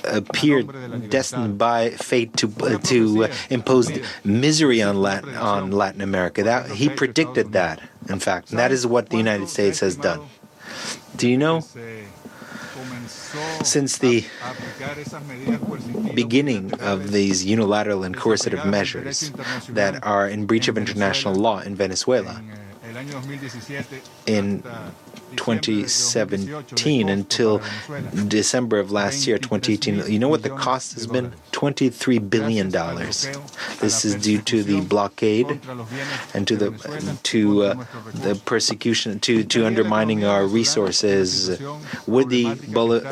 appeared 0.04 1.10
destined 1.10 1.58
by 1.58 1.92
fate 1.92 2.36
to 2.38 2.52
uh, 2.62 2.78
to 2.80 3.26
uh, 3.26 3.34
impose 3.50 3.92
misery 4.24 4.82
on 4.82 5.02
Latin 5.02 5.36
on 5.36 5.72
Latin 5.72 6.02
America, 6.02 6.44
that 6.44 6.72
he 6.72 6.90
predicted 6.90 7.52
that. 7.54 7.82
In 8.10 8.20
fact, 8.20 8.50
that 8.50 8.72
is 8.72 8.88
what 8.88 9.10
the 9.10 9.18
United 9.18 9.50
States 9.50 9.80
has 9.82 9.96
done. 9.96 10.22
Do 11.16 11.30
you 11.30 11.38
know? 11.38 11.62
Since 13.64 13.98
the 14.00 14.26
beginning 16.16 16.74
of 16.80 17.12
these 17.12 17.46
unilateral 17.46 18.04
and 18.04 18.16
coercive 18.16 18.66
measures 18.66 19.32
that 19.70 20.04
are 20.04 20.28
in 20.28 20.46
breach 20.46 20.68
of 20.68 20.78
international 20.78 21.36
law 21.36 21.60
in 21.60 21.76
Venezuela, 21.76 22.42
in 24.26 24.64
2017 25.36 27.10
until 27.10 27.62
December 28.28 28.80
of 28.80 28.92
last 28.92 29.28
year, 29.28 29.38
2018. 29.38 30.12
You 30.12 30.20
know 30.20 30.30
what 30.30 30.44
the 30.44 30.50
cost 30.50 30.94
has 30.94 31.08
been? 31.08 31.34
$23 31.52 32.30
billion. 32.30 32.70
This 32.70 34.06
is 34.06 34.16
due 34.16 34.42
to 34.42 34.64
the 34.64 34.82
blockade 34.82 35.60
and 36.34 36.48
to 36.48 36.56
the 36.56 37.20
to 37.24 37.64
uh, 37.64 37.86
the 38.14 38.40
persecution, 38.46 39.20
to, 39.22 39.44
to 39.44 39.66
undermining 39.66 40.24
our 40.24 40.46
resources. 40.46 41.60
Would 42.08 42.30
the 42.30 42.56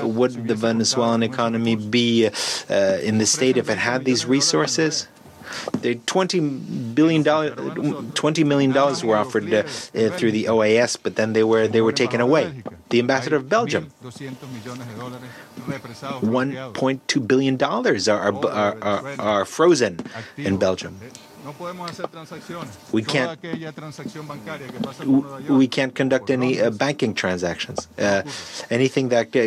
would 0.04 0.48
the 0.48 0.56
Venezuelan 0.56 1.24
economy 1.24 1.76
be 1.76 2.28
uh, 2.28 2.98
in 3.02 3.18
the 3.18 3.26
state 3.26 3.58
if 3.58 3.70
it 3.70 3.78
had 3.78 4.06
these 4.06 4.26
resources? 4.26 5.08
The 5.82 5.96
20 6.06 6.40
billion 6.94 7.24
dollar, 7.24 7.52
20 7.52 8.44
million 8.44 8.72
dollars 8.72 9.04
were 9.04 9.16
offered 9.16 9.54
uh, 9.54 9.58
uh, 9.58 10.10
through 10.18 10.32
the 10.32 10.46
OAS, 10.46 10.98
but 11.02 11.16
then 11.16 11.34
they 11.34 11.44
were 11.44 11.68
they 11.68 11.82
were 11.82 11.92
taken 11.94 12.22
away. 12.22 12.64
The 12.90 13.00
ambassador 13.00 13.36
of 13.36 13.50
Belgium, 13.50 13.92
1.2 16.22 17.28
billion 17.28 17.58
dollars 17.58 18.08
are, 18.08 18.34
are, 18.34 18.78
are, 18.82 19.16
are 19.20 19.46
frozen 19.46 20.00
in 20.38 20.58
Belgium. 20.58 21.00
We 22.92 23.04
can't. 23.04 23.40
We 25.50 25.68
can't 25.68 25.94
conduct 25.96 26.30
any 26.30 26.60
uh, 26.60 26.70
banking 26.72 27.14
transactions. 27.14 27.88
Uh, 27.98 28.24
anything 28.70 29.10
that 29.10 29.28
uh, 29.28 29.42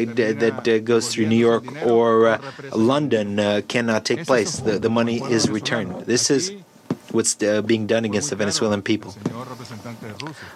that 0.45 0.69
uh, 0.69 0.79
goes 0.79 1.13
through 1.13 1.27
New 1.27 1.37
York 1.37 1.65
or 1.85 2.27
uh, 2.27 2.39
London 2.75 3.39
uh, 3.39 3.61
cannot 3.69 4.05
take 4.05 4.25
place. 4.27 4.59
The, 4.61 4.79
the 4.79 4.91
money 4.91 5.21
is 5.23 5.51
returned. 5.51 6.07
This 6.07 6.31
is 6.31 6.53
what's 7.13 7.35
being 7.35 7.87
done 7.87 8.05
against 8.05 8.31
the 8.31 8.37
Venezuelan 8.37 8.83
people. 8.83 9.15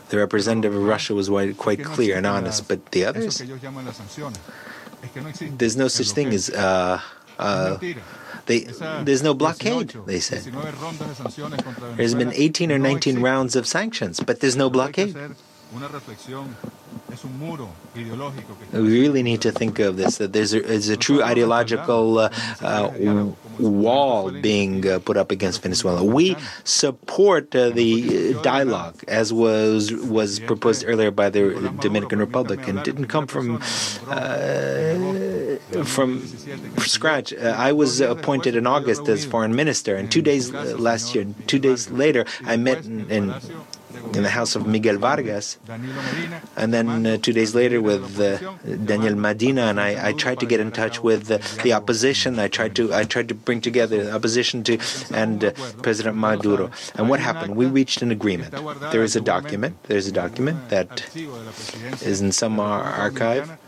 The 0.08 0.16
representative 0.18 0.74
of 0.74 0.82
Russia 0.82 1.14
was 1.14 1.28
quite 1.56 1.82
clear 1.84 2.16
and 2.16 2.26
honest, 2.26 2.68
but 2.68 2.78
the 2.92 3.04
others, 3.04 3.42
there's 5.58 5.76
no 5.76 5.88
such 5.88 6.10
thing 6.12 6.28
as 6.28 6.48
they, 8.46 8.60
there's 9.04 9.22
no 9.22 9.34
blockade, 9.34 9.90
they 10.06 10.20
said. 10.20 10.42
There's 11.96 12.14
been 12.14 12.32
18 12.32 12.72
or 12.72 12.78
19 12.78 13.20
rounds 13.20 13.56
of 13.56 13.66
sanctions, 13.66 14.20
but 14.20 14.40
there's 14.40 14.56
no 14.56 14.68
blockade. 14.70 15.16
We 18.72 19.00
really 19.00 19.22
need 19.22 19.40
to 19.42 19.52
think 19.52 19.78
of 19.78 19.96
this 19.96 20.18
that 20.18 20.32
there's 20.32 20.52
a, 20.52 20.92
a 20.92 20.96
true 20.96 21.22
ideological 21.22 22.18
uh, 22.18 22.30
uh, 22.60 23.26
wall 23.58 24.30
being 24.30 24.86
uh, 24.86 24.98
put 24.98 25.16
up 25.16 25.30
against 25.30 25.62
Venezuela. 25.62 26.02
We 26.04 26.36
support 26.64 27.54
uh, 27.54 27.70
the 27.70 28.34
dialogue 28.42 28.96
as 29.08 29.32
was 29.32 29.92
was 29.92 30.40
proposed 30.40 30.84
earlier 30.86 31.10
by 31.10 31.30
the 31.30 31.42
Dominican 31.80 32.18
Republic 32.18 32.66
and 32.68 32.82
didn't 32.82 33.06
come 33.06 33.26
from 33.26 33.62
uh, 34.08 35.84
from 35.84 36.26
scratch. 36.78 37.32
Uh, 37.32 37.54
I 37.56 37.72
was 37.72 38.00
appointed 38.00 38.56
in 38.56 38.66
August 38.66 39.08
as 39.08 39.24
foreign 39.24 39.54
minister, 39.54 39.96
and 39.96 40.10
two 40.10 40.22
days 40.22 40.52
last 40.52 41.14
year, 41.14 41.26
two 41.46 41.58
days 41.58 41.90
later, 41.90 42.24
I 42.44 42.56
met 42.56 42.84
in, 42.84 43.10
in 43.10 43.34
in 44.12 44.22
the 44.22 44.30
house 44.30 44.54
of 44.56 44.66
Miguel 44.66 44.98
Vargas. 44.98 45.58
And 46.56 46.72
then 46.74 46.83
uh, 46.88 47.16
two 47.18 47.32
days 47.32 47.54
later 47.54 47.80
with 47.80 48.20
uh, 48.20 48.38
Daniel 48.84 49.14
Medina, 49.14 49.62
and 49.62 49.80
I, 49.80 50.08
I, 50.08 50.12
tried 50.12 50.40
to 50.40 50.46
get 50.46 50.60
in 50.60 50.70
touch 50.72 51.02
with 51.02 51.30
uh, 51.30 51.38
the 51.62 51.72
opposition. 51.72 52.38
I 52.38 52.48
tried 52.48 52.74
to 52.76 52.92
I 52.94 53.04
tried 53.04 53.28
to 53.28 53.34
bring 53.34 53.60
together 53.60 54.04
the 54.04 54.14
opposition 54.14 54.62
to 54.64 54.78
and 55.12 55.44
uh, 55.44 55.52
President 55.82 56.16
Maduro. 56.16 56.70
And 56.94 57.08
what 57.08 57.20
happened? 57.20 57.56
We 57.56 57.66
reached 57.66 58.02
an 58.02 58.10
agreement. 58.10 58.52
There 58.92 59.02
is 59.02 59.16
a 59.16 59.20
document. 59.20 59.82
There's 59.84 60.06
a 60.06 60.12
document 60.12 60.68
that 60.70 61.04
is 62.02 62.20
in 62.20 62.32
some 62.32 62.60
archive 62.60 63.58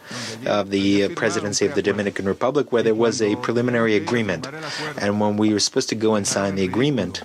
of 0.46 0.70
the 0.70 1.08
presidency 1.14 1.66
of 1.66 1.74
the 1.74 1.82
Dominican 1.82 2.26
Republic 2.26 2.72
where 2.72 2.82
there 2.82 2.94
was 2.94 3.20
a 3.20 3.36
preliminary 3.36 3.96
agreement. 3.96 4.48
And 5.00 5.20
when 5.20 5.36
we 5.36 5.52
were 5.52 5.60
supposed 5.60 5.88
to 5.90 5.94
go 5.94 6.14
and 6.14 6.26
sign 6.26 6.54
the 6.54 6.64
agreement, 6.64 7.22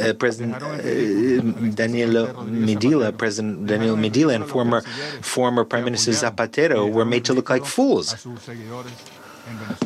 uh, 0.00 0.12
President 0.14 0.54
uh, 0.62 1.70
Daniel 1.74 2.44
Medina, 2.44 3.12
President 3.12 3.66
Daniel 3.66 3.96
Medina, 3.96 4.32
and 4.34 4.46
former 4.46 4.80
former 5.22 5.64
Prime 5.64 5.84
Minister 5.84 6.12
Zapatero 6.12 6.90
were 6.90 7.04
made 7.04 7.24
to 7.26 7.34
look 7.34 7.50
like 7.50 7.64
fools. 7.64 8.26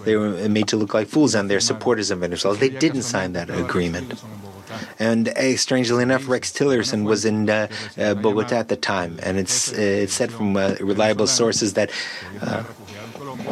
They 0.04 0.16
were 0.16 0.48
made 0.48 0.68
to 0.68 0.76
look 0.76 0.92
like 0.94 1.08
fools, 1.08 1.34
and 1.34 1.48
their 1.48 1.60
supporters 1.60 2.10
in 2.10 2.20
Venezuela. 2.20 2.56
They 2.56 2.68
didn't 2.68 3.02
sign 3.02 3.32
that 3.34 3.48
agreement. 3.50 4.20
And 4.98 5.28
uh, 5.28 5.56
strangely 5.56 6.02
enough, 6.02 6.28
Rex 6.28 6.50
Tillerson 6.52 7.04
was 7.04 7.24
in 7.24 7.48
uh, 7.48 7.68
uh, 7.98 8.14
Bogota 8.14 8.56
at 8.56 8.68
the 8.68 8.76
time, 8.76 9.18
and 9.22 9.38
it's 9.38 9.72
uh, 9.72 9.76
it's 10.04 10.14
said 10.14 10.32
from 10.32 10.56
uh, 10.56 10.74
reliable 10.80 11.26
sources 11.26 11.74
that 11.74 11.90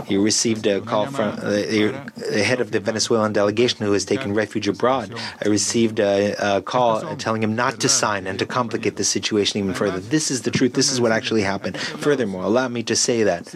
He 0.06 0.16
received 0.16 0.66
a 0.66 0.80
call 0.80 1.06
from 1.06 1.30
uh, 1.38 1.50
the 1.50 2.42
head 2.44 2.60
of 2.60 2.70
the 2.72 2.80
Venezuelan 2.80 3.32
delegation 3.32 3.84
who 3.84 3.92
has 3.92 4.04
taken 4.04 4.34
refuge 4.34 4.68
abroad. 4.68 5.14
I 5.44 5.48
received 5.48 6.00
a, 6.00 6.34
a 6.38 6.62
call 6.62 7.16
telling 7.16 7.42
him 7.42 7.54
not 7.54 7.80
to 7.80 7.88
sign 7.88 8.26
and 8.26 8.38
to 8.38 8.46
complicate 8.46 8.96
the 8.96 9.04
situation 9.04 9.60
even 9.60 9.74
further. 9.74 10.00
This 10.00 10.30
is 10.30 10.42
the 10.42 10.50
truth. 10.50 10.74
This 10.74 10.90
is 10.92 11.00
what 11.00 11.12
actually 11.12 11.42
happened. 11.42 11.76
Furthermore, 11.78 12.44
allow 12.44 12.68
me 12.68 12.82
to 12.84 12.96
say 12.96 13.22
that 13.22 13.54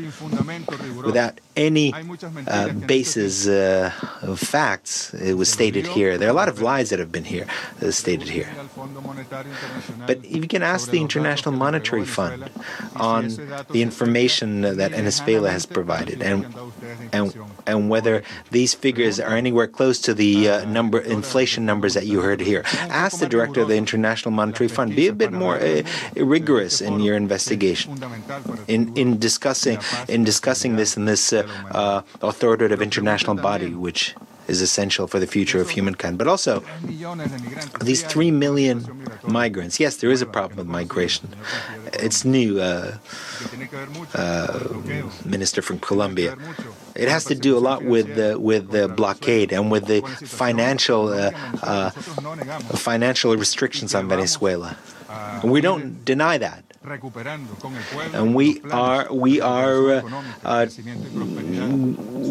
without 1.05 1.41
any 1.57 1.95
uh, 2.47 2.71
basis 2.73 3.47
uh, 3.47 3.93
of 4.23 4.39
facts, 4.41 5.15
it 5.15 5.35
was 5.35 5.49
stated 5.51 5.87
here. 5.87 6.19
There 6.19 6.29
are 6.29 6.33
a 6.33 6.41
lot 6.43 6.49
of 6.49 6.61
lies 6.61 6.91
that 6.91 6.99
have 6.99 7.13
been 7.13 7.25
here 7.25 7.47
uh, 7.83 7.91
stated 7.91 8.29
here. 8.29 8.49
But 10.07 10.25
you 10.25 10.49
can 10.49 10.63
ask 10.63 10.91
the 10.91 11.01
International 11.01 11.55
Monetary 11.55 12.05
Fund 12.05 12.51
on 12.97 13.29
the 13.71 13.83
information 13.83 14.63
that 14.63 14.91
Venezuela 14.93 15.51
has 15.51 15.67
provided 15.67 16.14
and 16.23 16.47
and 17.13 17.35
and 17.67 17.91
whether 17.91 18.23
these 18.51 18.75
figures 18.75 19.21
are 19.21 19.37
anywhere 19.37 19.67
close 19.67 20.01
to 20.01 20.15
the 20.15 20.49
uh, 20.49 20.65
number 20.65 21.01
inflation 21.01 21.65
numbers 21.65 21.95
that 21.95 22.07
you 22.07 22.21
heard 22.21 22.41
here. 22.41 22.63
Ask 22.89 23.21
the 23.21 23.29
director 23.29 23.63
of 23.63 23.69
the 23.69 23.77
International 23.77 24.31
Monetary 24.31 24.69
Fund. 24.69 24.97
Be 24.97 25.09
a 25.09 25.13
bit 25.13 25.33
more 25.33 25.57
uh, 25.57 25.83
rigorous 26.17 26.81
in 26.81 27.01
your 27.01 27.17
investigation 27.17 27.99
in 28.69 28.97
in 28.97 29.19
discussing 29.19 29.79
in 30.09 30.25
discussing 30.25 30.77
this 30.77 30.97
in 30.97 31.05
this 31.05 31.33
uh, 31.33 31.47
uh 31.71 32.03
authoritative 32.23 32.81
international 32.83 33.37
body, 33.37 33.75
which 33.75 34.15
is 34.49 34.61
essential 34.61 35.07
for 35.07 35.19
the 35.19 35.27
future 35.27 35.61
of 35.61 35.71
humankind. 35.71 36.19
But 36.19 36.29
also, 36.29 36.63
these 37.81 38.03
three 38.03 38.31
million 38.31 39.07
migrants. 39.23 39.81
Yes, 39.81 39.97
there 39.97 40.11
is 40.11 40.23
a 40.23 40.27
problem 40.27 40.59
with 40.59 40.67
migration. 40.67 41.29
It's 41.93 42.25
new. 42.25 42.61
Uh, 42.61 42.99
uh, 44.15 44.61
minister 45.25 45.63
from 45.63 45.79
Colombia. 45.79 46.37
It 46.95 47.09
has 47.09 47.25
to 47.27 47.35
do 47.35 47.57
a 47.57 47.61
lot 47.61 47.85
with 47.85 48.15
the, 48.15 48.39
with 48.39 48.71
the 48.71 48.89
blockade 48.89 49.53
and 49.53 49.71
with 49.71 49.87
the 49.87 50.01
financial 50.25 51.09
uh, 51.09 51.31
uh 51.63 51.91
financial 51.91 53.37
restrictions 53.37 53.95
on 53.95 54.09
Venezuela. 54.09 54.77
We 55.43 55.61
don't 55.61 56.05
deny 56.05 56.39
that. 56.39 56.65
And 58.13 58.35
we 58.35 58.61
are 58.71 59.13
we 59.13 59.41
are 59.41 59.91
uh, 59.91 60.23
uh, 60.45 60.67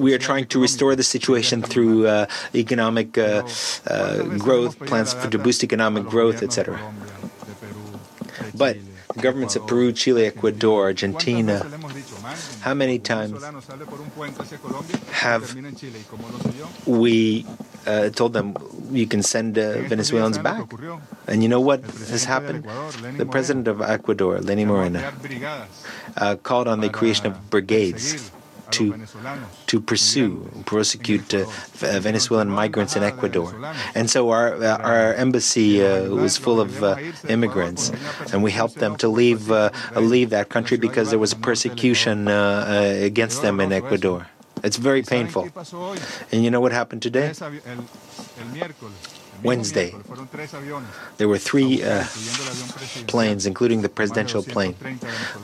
we 0.03 0.13
are 0.13 0.19
trying 0.19 0.45
to 0.47 0.61
restore 0.61 0.95
the 0.95 1.03
situation 1.03 1.63
through 1.63 2.05
uh, 2.05 2.27
economic 2.53 3.17
uh, 3.17 3.47
uh, 3.87 4.23
growth, 4.37 4.77
plans 4.79 5.13
for, 5.13 5.27
to 5.29 5.39
boost 5.39 5.63
economic 5.63 6.03
growth, 6.05 6.43
etc. 6.43 6.79
But 8.53 8.77
the 9.15 9.21
governments 9.21 9.55
of 9.55 9.65
Peru, 9.65 9.91
Chile, 9.91 10.25
Ecuador, 10.27 10.83
Argentina, 10.83 11.65
how 12.61 12.75
many 12.75 12.99
times 12.99 13.43
have 15.11 15.55
we 16.85 17.45
uh, 17.85 18.09
told 18.09 18.33
them 18.33 18.55
you 18.91 19.07
can 19.07 19.23
send 19.23 19.57
uh, 19.57 19.81
Venezuelans 19.87 20.37
back? 20.37 20.63
And 21.27 21.43
you 21.43 21.49
know 21.49 21.61
what 21.61 21.81
has 21.83 22.25
happened? 22.25 22.65
The 23.17 23.25
president 23.25 23.67
of 23.67 23.81
Ecuador, 23.81 24.37
Lenín 24.39 24.67
Moreno, 24.67 25.01
uh, 26.17 26.35
called 26.37 26.67
on 26.67 26.81
the 26.81 26.89
creation 26.89 27.25
of 27.27 27.49
brigades 27.49 28.31
to 28.71 28.97
to 29.67 29.79
pursue, 29.79 30.49
prosecute 30.65 31.33
uh, 31.33 31.45
Venezuelan 31.99 32.49
migrants 32.49 32.95
in 32.95 33.03
Ecuador. 33.03 33.53
And 33.95 34.09
so 34.09 34.29
our 34.29 34.55
uh, 34.55 34.77
our 34.77 35.13
embassy 35.13 35.85
uh, 35.85 36.09
was 36.09 36.37
full 36.37 36.59
of 36.59 36.83
uh, 36.83 36.97
immigrants, 37.29 37.91
and 38.31 38.43
we 38.43 38.51
helped 38.51 38.79
them 38.79 38.95
to 38.97 39.07
leave 39.07 39.51
uh, 39.51 39.69
leave 39.95 40.29
that 40.31 40.49
country 40.49 40.77
because 40.77 41.09
there 41.11 41.19
was 41.19 41.33
persecution 41.33 42.27
uh, 42.27 42.97
against 43.01 43.41
them 43.41 43.59
in 43.59 43.71
Ecuador. 43.71 44.27
It's 44.63 44.77
very 44.77 45.01
painful. 45.01 45.49
And 46.31 46.43
you 46.43 46.49
know 46.49 46.61
what 46.61 46.71
happened 46.71 47.01
today? 47.01 47.33
Wednesday. 49.43 49.93
There 51.17 51.27
were 51.27 51.37
three 51.37 51.83
uh, 51.83 52.05
planes, 53.07 53.45
including 53.45 53.81
the 53.81 53.89
presidential 53.89 54.43
plane, 54.43 54.75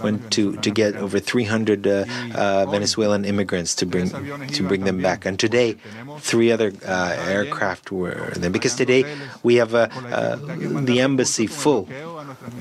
went 0.02 0.32
to, 0.32 0.56
to 0.58 0.72
get 0.72 0.96
over 0.96 1.20
300 1.20 1.86
uh, 1.86 2.06
uh, 2.34 2.66
Venezuelan 2.68 3.26
immigrants 3.26 3.76
to 3.76 3.86
bring 3.86 4.10
to 4.10 4.64
bring 4.64 4.86
them 4.86 5.02
back. 5.02 5.26
And 5.26 5.38
today, 5.40 5.76
three 6.20 6.52
other 6.52 6.72
uh, 6.86 7.16
aircraft 7.28 7.92
were 7.92 8.32
there 8.36 8.50
because 8.50 8.76
today 8.76 9.04
we 9.44 9.56
have 9.56 9.76
uh, 9.76 9.90
uh, 10.12 10.36
the 10.82 11.02
embassy 11.02 11.48
full 11.48 11.90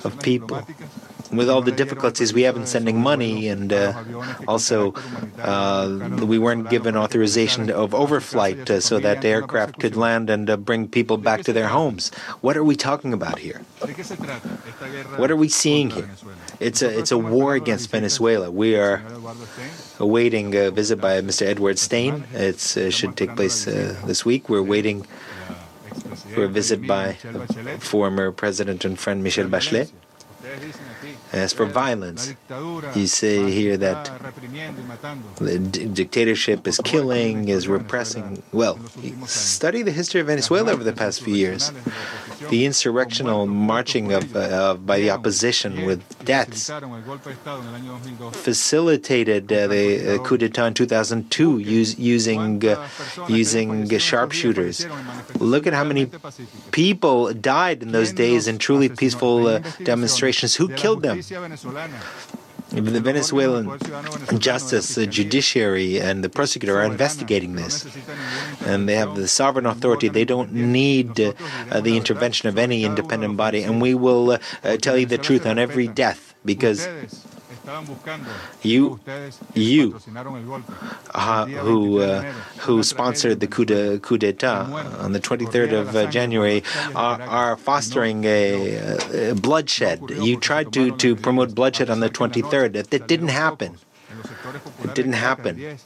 of 0.04 0.18
people 0.22 0.66
with 1.32 1.48
all 1.48 1.62
the 1.62 1.72
difficulties 1.72 2.32
we 2.32 2.42
have 2.42 2.56
in 2.56 2.66
sending 2.66 3.00
money, 3.00 3.48
and 3.48 3.72
uh, 3.72 4.02
also 4.46 4.94
uh, 5.38 6.08
we 6.22 6.38
weren't 6.38 6.70
given 6.70 6.96
authorization 6.96 7.70
of 7.70 7.90
overflight 7.90 8.70
uh, 8.70 8.80
so 8.80 8.98
that 8.98 9.24
aircraft 9.24 9.78
could 9.80 9.96
land 9.96 10.30
and 10.30 10.48
uh, 10.48 10.56
bring 10.56 10.88
people 10.88 11.16
back 11.16 11.42
to 11.42 11.52
their 11.52 11.68
homes. 11.68 12.10
What 12.40 12.56
are 12.56 12.64
we 12.64 12.76
talking 12.76 13.12
about 13.12 13.38
here? 13.38 13.60
What 15.16 15.30
are 15.30 15.36
we 15.36 15.48
seeing 15.48 15.90
here? 15.90 16.10
It's 16.60 16.82
a 16.82 16.98
it's 16.98 17.12
a 17.12 17.18
war 17.18 17.54
against 17.54 17.90
Venezuela. 17.90 18.50
We 18.50 18.76
are 18.76 19.02
awaiting 19.98 20.54
a 20.54 20.70
visit 20.70 21.00
by 21.00 21.20
Mr. 21.20 21.42
Edward 21.46 21.78
Stein. 21.78 22.24
It 22.32 22.58
should 22.60 23.16
take 23.16 23.36
place 23.36 23.64
this 23.64 24.24
week. 24.24 24.48
We're 24.48 24.62
waiting 24.62 25.06
for 26.34 26.44
a 26.44 26.48
visit 26.48 26.86
by 26.86 27.14
former 27.78 28.32
President 28.32 28.84
and 28.84 28.98
friend 28.98 29.22
Michelle 29.22 29.48
Bachelet. 29.48 29.90
As 31.32 31.52
for 31.52 31.66
violence, 31.66 32.34
you 32.94 33.06
say 33.06 33.50
here 33.50 33.76
that 33.76 34.10
the 35.38 35.58
dictatorship 35.58 36.66
is 36.66 36.80
killing, 36.84 37.48
is 37.48 37.68
repressing. 37.68 38.42
Well, 38.52 38.78
study 39.26 39.82
the 39.82 39.92
history 39.92 40.20
of 40.20 40.26
Venezuela 40.28 40.72
over 40.72 40.84
the 40.84 40.92
past 40.92 41.22
few 41.22 41.34
years. 41.34 41.70
The 42.50 42.64
insurrectional 42.64 43.46
marching 43.48 44.12
of, 44.12 44.34
uh, 44.34 44.74
by 44.74 45.00
the 45.00 45.10
opposition 45.10 45.84
with 45.84 46.00
deaths 46.24 46.70
facilitated 48.32 49.52
uh, 49.52 49.66
the 49.66 50.14
uh, 50.14 50.18
coup 50.24 50.38
d'etat 50.38 50.68
in 50.68 50.74
2002 50.74 51.58
use, 51.58 51.98
using 51.98 52.66
uh, 52.66 52.88
using 53.28 53.88
sharpshooters. 53.98 54.86
Look 55.40 55.66
at 55.66 55.74
how 55.74 55.84
many 55.84 56.10
people 56.70 57.34
died 57.34 57.82
in 57.82 57.92
those 57.92 58.12
days 58.12 58.46
in 58.46 58.58
truly 58.58 58.88
peaceful 58.88 59.46
uh, 59.46 59.60
demonstrations. 59.82 60.54
Who 60.56 60.68
killed 60.68 61.02
them? 61.02 61.17
The 62.70 63.00
Venezuelan 63.00 63.78
justice, 64.38 64.94
the 64.94 65.06
judiciary, 65.06 65.98
and 66.00 66.22
the 66.22 66.28
prosecutor 66.28 66.78
are 66.78 66.84
investigating 66.84 67.54
this. 67.56 67.86
And 68.66 68.86
they 68.88 68.94
have 68.96 69.16
the 69.16 69.26
sovereign 69.26 69.64
authority. 69.66 70.08
They 70.08 70.26
don't 70.26 70.52
need 70.52 71.18
uh, 71.18 71.32
the 71.80 71.96
intervention 71.96 72.48
of 72.48 72.58
any 72.58 72.84
independent 72.84 73.36
body. 73.36 73.62
And 73.62 73.80
we 73.80 73.94
will 73.94 74.32
uh 74.32 74.76
tell 74.76 74.98
you 74.98 75.06
the 75.06 75.18
truth 75.18 75.46
on 75.46 75.58
every 75.58 75.88
death 75.88 76.34
because 76.44 76.86
you, 78.62 78.98
you 79.54 80.00
uh, 81.14 81.46
who, 81.46 82.00
uh, 82.00 82.22
who 82.60 82.82
sponsored 82.82 83.40
the 83.40 83.46
coup, 83.46 83.64
de, 83.64 83.98
coup 83.98 84.16
d'etat 84.16 84.64
on 85.00 85.12
the 85.12 85.20
23rd 85.20 85.72
of 85.72 85.94
uh, 85.94 86.06
January 86.06 86.62
are, 86.94 87.20
are 87.22 87.56
fostering 87.56 88.24
a, 88.24 89.30
a, 89.30 89.34
bloodshed. 89.34 90.00
You 90.10 90.38
tried 90.38 90.72
to, 90.72 90.96
to 90.96 91.14
promote 91.14 91.54
bloodshed 91.54 91.90
on 91.90 92.00
the 92.00 92.08
23rd. 92.08 92.88
That 92.88 93.06
didn't 93.06 93.28
happen. 93.28 93.76
It 94.84 94.94
didn't 94.94 95.14
happen. 95.14 95.78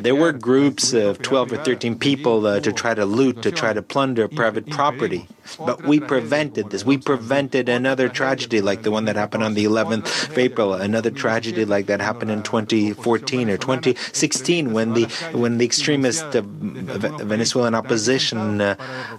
There 0.00 0.14
were 0.14 0.32
groups 0.32 0.92
of 0.92 1.22
12 1.22 1.52
or 1.52 1.56
13 1.64 1.98
people 1.98 2.46
uh, 2.46 2.60
to 2.60 2.72
try 2.72 2.94
to 2.94 3.06
loot, 3.06 3.42
to 3.42 3.50
try 3.50 3.72
to 3.72 3.82
plunder 3.82 4.28
private 4.28 4.68
property. 4.68 5.26
But 5.56 5.84
we 5.84 6.00
prevented 6.00 6.70
this. 6.70 6.84
We 6.84 6.98
prevented 6.98 7.68
another 7.68 8.08
tragedy 8.08 8.60
like 8.60 8.82
the 8.82 8.90
one 8.90 9.04
that 9.06 9.16
happened 9.16 9.44
on 9.44 9.54
the 9.54 9.64
11th 9.64 10.30
of 10.30 10.38
April, 10.38 10.74
another 10.74 11.10
tragedy 11.10 11.64
like 11.64 11.86
that 11.86 12.00
happened 12.00 12.30
in 12.30 12.42
2014 12.42 13.50
or 13.50 13.56
2016 13.56 14.72
when 14.72 14.94
the 14.94 15.04
when 15.32 15.58
the 15.58 15.64
extremist 15.64 16.24
uh, 16.36 16.42
Venezuelan 16.42 17.74
opposition 17.74 18.60
uh, 18.60 18.74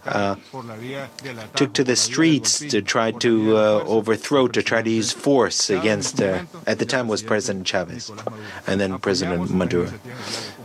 uh, 0.06 0.36
took 1.56 1.74
to 1.74 1.84
the 1.84 1.96
streets 1.96 2.60
to 2.60 2.82
try 2.82 3.12
to 3.12 3.58
uh, 3.58 3.84
overthrow, 3.86 4.48
to 4.48 4.62
try 4.62 4.82
to 4.82 4.90
use 4.90 5.12
force 5.12 5.70
against, 5.70 6.22
uh, 6.22 6.44
at 6.68 6.80
the 6.80 6.86
time 6.86 7.08
was 7.08 7.22
President 7.24 7.66
Chavez, 7.66 8.12
and 8.68 8.80
then 8.80 8.98
President 9.00 9.52
Maduro. 9.52 9.92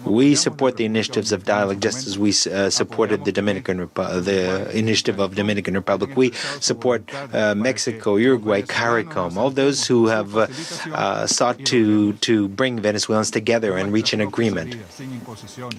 We 0.05 0.35
support 0.35 0.77
the 0.77 0.85
initiatives 0.85 1.33
of 1.33 1.45
dialogue 1.45 1.81
just 1.81 2.07
as 2.07 2.19
we 2.19 2.31
uh, 2.31 2.71
supported 2.71 3.25
the 3.25 3.33
Dominican 3.33 3.87
Repu- 3.87 4.25
the 4.25 4.77
initiative 4.77 5.19
of 5.19 5.35
Dominican 5.35 5.75
Republic. 5.75 6.17
We 6.17 6.33
support 6.61 7.03
uh, 7.33 7.55
Mexico, 7.55 8.17
Uruguay, 8.17 8.62
CARICOM, 8.62 9.37
all 9.37 9.51
those 9.51 9.87
who 9.87 10.07
have 10.09 10.37
uh, 10.37 10.47
uh, 10.93 11.27
sought 11.27 11.59
to 11.67 12.12
to 12.14 12.49
bring 12.49 12.81
Venezuelans 12.81 13.31
together 13.31 13.77
and 13.77 13.93
reach 13.93 14.12
an 14.12 14.21
agreement 14.21 14.77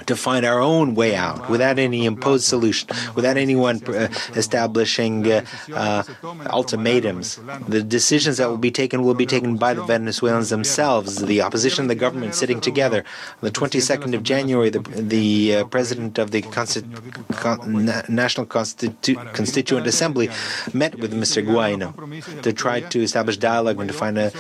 to 0.08 0.16
find 0.16 0.46
our 0.46 0.60
own 0.60 0.96
way 0.96 1.16
out 1.16 1.50
without 1.50 1.78
any 1.78 2.06
imposed 2.06 2.46
solution, 2.46 2.90
without 3.16 3.38
anyone 3.38 3.82
uh, 3.88 4.08
establishing 4.36 5.32
uh, 5.32 5.46
uh, 5.74 6.04
ultimatums. 6.50 7.40
The 7.68 7.84
decisions 7.84 8.38
that 8.38 8.50
will 8.50 8.58
be 8.58 8.72
taken 8.72 9.04
will 9.04 9.14
be 9.14 9.26
taken 9.26 9.58
by 9.58 9.74
the 9.74 9.84
Venezuelans 9.84 10.50
themselves, 10.50 11.24
the 11.26 11.42
opposition, 11.42 11.88
the 11.88 11.96
government 11.96 12.36
sitting 12.36 12.60
together. 12.60 13.04
The 13.42 13.52
22nd 13.52 14.15
of 14.16 14.24
January, 14.24 14.70
the, 14.70 14.80
the 14.80 15.56
uh, 15.58 15.66
president 15.66 16.18
of 16.18 16.32
the 16.32 16.42
Con- 16.42 17.86
National 18.10 18.46
Constitu- 18.48 19.34
Constituent 19.34 19.86
Assembly 19.88 20.30
met 20.74 20.96
with 21.00 21.14
Mr. 21.14 21.46
Guaido 21.46 21.94
to 22.42 22.54
try 22.54 22.80
to 22.82 23.02
establish 23.02 23.38
dialogue 23.38 23.80
and 23.80 23.90
to 23.90 23.94
find 23.96 24.18
a 24.18 24.32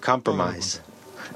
compromise. 0.00 0.80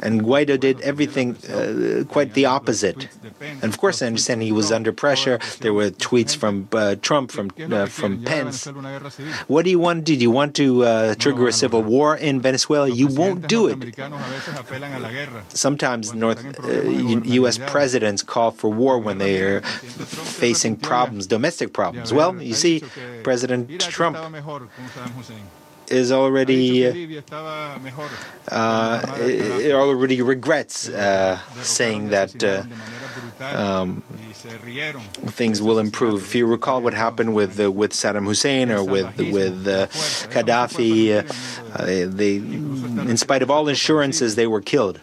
And 0.02 0.22
Guaido 0.22 0.58
did 0.58 0.80
everything 0.80 1.36
uh, 1.48 2.04
quite 2.08 2.34
the 2.34 2.46
opposite. 2.46 3.08
And 3.40 3.64
of 3.64 3.78
course, 3.78 4.02
I 4.02 4.06
understand 4.06 4.42
he 4.42 4.52
was 4.52 4.72
under 4.72 4.92
pressure. 4.92 5.38
There 5.60 5.74
were 5.74 5.90
tweets 5.90 6.36
from 6.36 6.68
uh, 6.72 6.96
Trump, 7.02 7.30
from 7.30 7.50
uh, 7.72 7.86
from 7.86 8.24
Pence. 8.24 8.66
What 9.46 9.64
do 9.64 9.70
you 9.70 9.78
want? 9.78 10.04
Do 10.04 10.14
you 10.14 10.30
want 10.30 10.54
to 10.56 10.84
uh, 10.84 11.14
trigger 11.14 11.48
a 11.48 11.52
civil 11.52 11.82
war 11.82 12.16
in 12.16 12.40
Venezuela? 12.40 12.88
You 12.88 13.08
won't 13.08 13.48
do 13.48 13.66
it. 13.68 13.78
Sometimes 15.48 16.14
North 16.14 16.42
U.S. 17.24 17.58
Uh, 17.58 17.66
presidents 17.68 18.22
call 18.22 18.50
for 18.50 18.70
war 18.70 18.98
when 18.98 19.18
they 19.18 19.40
are 19.40 19.60
facing 19.62 20.76
problems, 20.76 21.26
domestic 21.26 21.72
problems. 21.72 22.12
Well, 22.12 22.40
you 22.42 22.54
see, 22.54 22.82
President 23.22 23.80
Trump 23.80 24.16
is 25.90 26.12
already 26.12 26.86
uh, 28.50 29.02
already 29.72 30.22
regrets 30.22 30.88
uh, 30.88 31.38
saying 31.62 32.08
that 32.10 32.42
uh, 32.44 32.62
um, 33.40 34.02
things 35.26 35.60
will 35.62 35.78
improve. 35.78 36.22
If 36.24 36.34
you 36.34 36.46
recall 36.46 36.80
what 36.80 36.94
happened 36.94 37.34
with 37.34 37.60
uh, 37.60 37.70
with 37.70 37.92
Saddam 37.92 38.24
Hussein 38.24 38.70
or 38.70 38.82
with 38.84 39.16
with 39.18 39.66
uh, 39.66 39.86
Gaddafi, 40.32 41.18
uh, 41.74 42.06
they, 42.14 42.36
in 42.36 43.16
spite 43.16 43.42
of 43.42 43.50
all 43.50 43.68
assurances, 43.68 44.34
they 44.34 44.46
were 44.46 44.60
killed. 44.60 45.00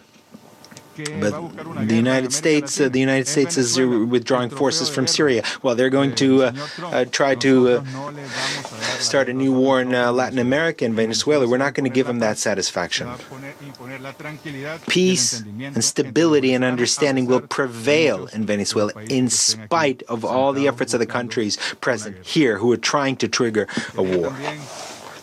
But 0.96 1.86
the 1.88 1.94
United 1.94 2.32
States, 2.32 2.80
uh, 2.80 2.88
the 2.88 3.00
United 3.00 3.28
States 3.28 3.56
is 3.56 3.78
withdrawing 3.78 4.50
forces 4.50 4.88
from 4.88 5.06
Syria. 5.06 5.42
Well, 5.62 5.74
they're 5.74 5.90
going 5.90 6.14
to 6.16 6.44
uh, 6.44 6.52
uh, 6.82 7.04
try 7.06 7.34
to 7.36 7.84
start 8.98 9.28
a 9.28 9.32
new 9.32 9.52
war 9.52 9.80
in 9.80 9.90
Latin 9.90 10.38
America 10.38 10.84
and 10.84 10.94
Venezuela. 10.94 11.46
We're 11.46 11.58
not 11.58 11.74
going 11.74 11.84
to 11.84 11.94
give 11.94 12.06
them 12.06 12.20
that 12.20 12.38
satisfaction. 12.38 13.08
Peace 14.88 15.42
and 15.42 15.84
stability 15.84 16.54
and 16.54 16.64
understanding 16.64 17.26
will 17.26 17.40
prevail 17.40 18.26
in 18.28 18.46
Venezuela, 18.46 18.92
in 19.10 19.28
spite 19.28 20.02
of 20.04 20.24
all 20.24 20.52
the 20.52 20.66
efforts 20.66 20.94
of 20.94 21.00
the 21.00 21.06
countries 21.06 21.56
present 21.80 22.24
here 22.24 22.58
who 22.58 22.72
are 22.72 22.76
trying 22.76 23.16
to 23.16 23.28
trigger 23.28 23.66
a 23.96 24.02
war, 24.02 24.34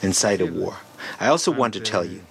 incite 0.02 0.42
a 0.42 0.46
war. 0.46 0.78
I 1.20 1.28
also 1.28 1.52
want 1.52 1.74
to 1.74 1.80
tell 1.80 2.06
you 2.06 2.22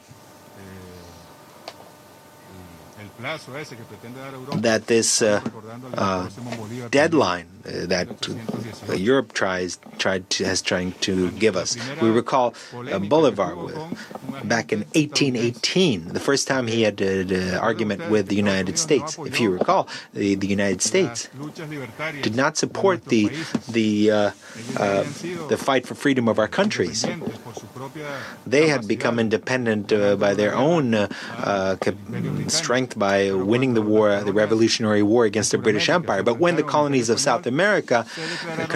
that 4.60 4.86
this 4.86 5.22
uh, 5.22 5.40
uh, 5.94 6.28
deadline 6.90 7.46
that 7.64 8.08
Europe 8.96 9.32
tries 9.32 9.78
tried 9.98 10.28
to, 10.30 10.44
has 10.44 10.60
trying 10.62 10.92
to 11.00 11.30
give 11.32 11.56
us. 11.56 11.76
We 12.00 12.10
recall 12.10 12.54
uh, 12.90 12.98
Bolivar 12.98 13.54
back 14.44 14.72
in 14.72 14.80
1818, 14.94 16.08
the 16.08 16.20
first 16.20 16.48
time 16.48 16.66
he 16.66 16.82
had 16.82 17.00
an 17.00 17.54
argument 17.54 18.10
with 18.10 18.28
the 18.28 18.34
United 18.34 18.78
States. 18.78 19.16
If 19.18 19.40
you 19.40 19.50
recall, 19.50 19.88
the, 20.12 20.34
the 20.34 20.46
United 20.48 20.82
States 20.82 21.28
did 22.22 22.34
not 22.34 22.56
support 22.56 23.06
the 23.06 23.30
the 23.68 24.10
uh, 24.10 24.30
uh, 24.76 25.04
the 25.48 25.58
fight 25.58 25.86
for 25.86 25.94
freedom 25.94 26.28
of 26.28 26.38
our 26.38 26.48
countries. 26.48 27.06
They 28.46 28.68
had 28.68 28.88
become 28.88 29.18
independent 29.18 29.88
by 30.18 30.34
their 30.34 30.54
own 30.54 31.08
strength 32.48 32.98
by 32.98 33.12
by 33.12 33.30
winning 33.32 33.74
the 33.74 33.82
war, 33.82 34.20
the 34.24 34.32
Revolutionary 34.32 35.02
War 35.02 35.24
against 35.24 35.50
the 35.50 35.58
British 35.58 35.88
Empire. 35.88 36.22
But 36.22 36.38
when 36.38 36.56
the 36.56 36.62
colonies 36.62 37.10
of 37.10 37.20
South 37.20 37.46
America 37.54 37.98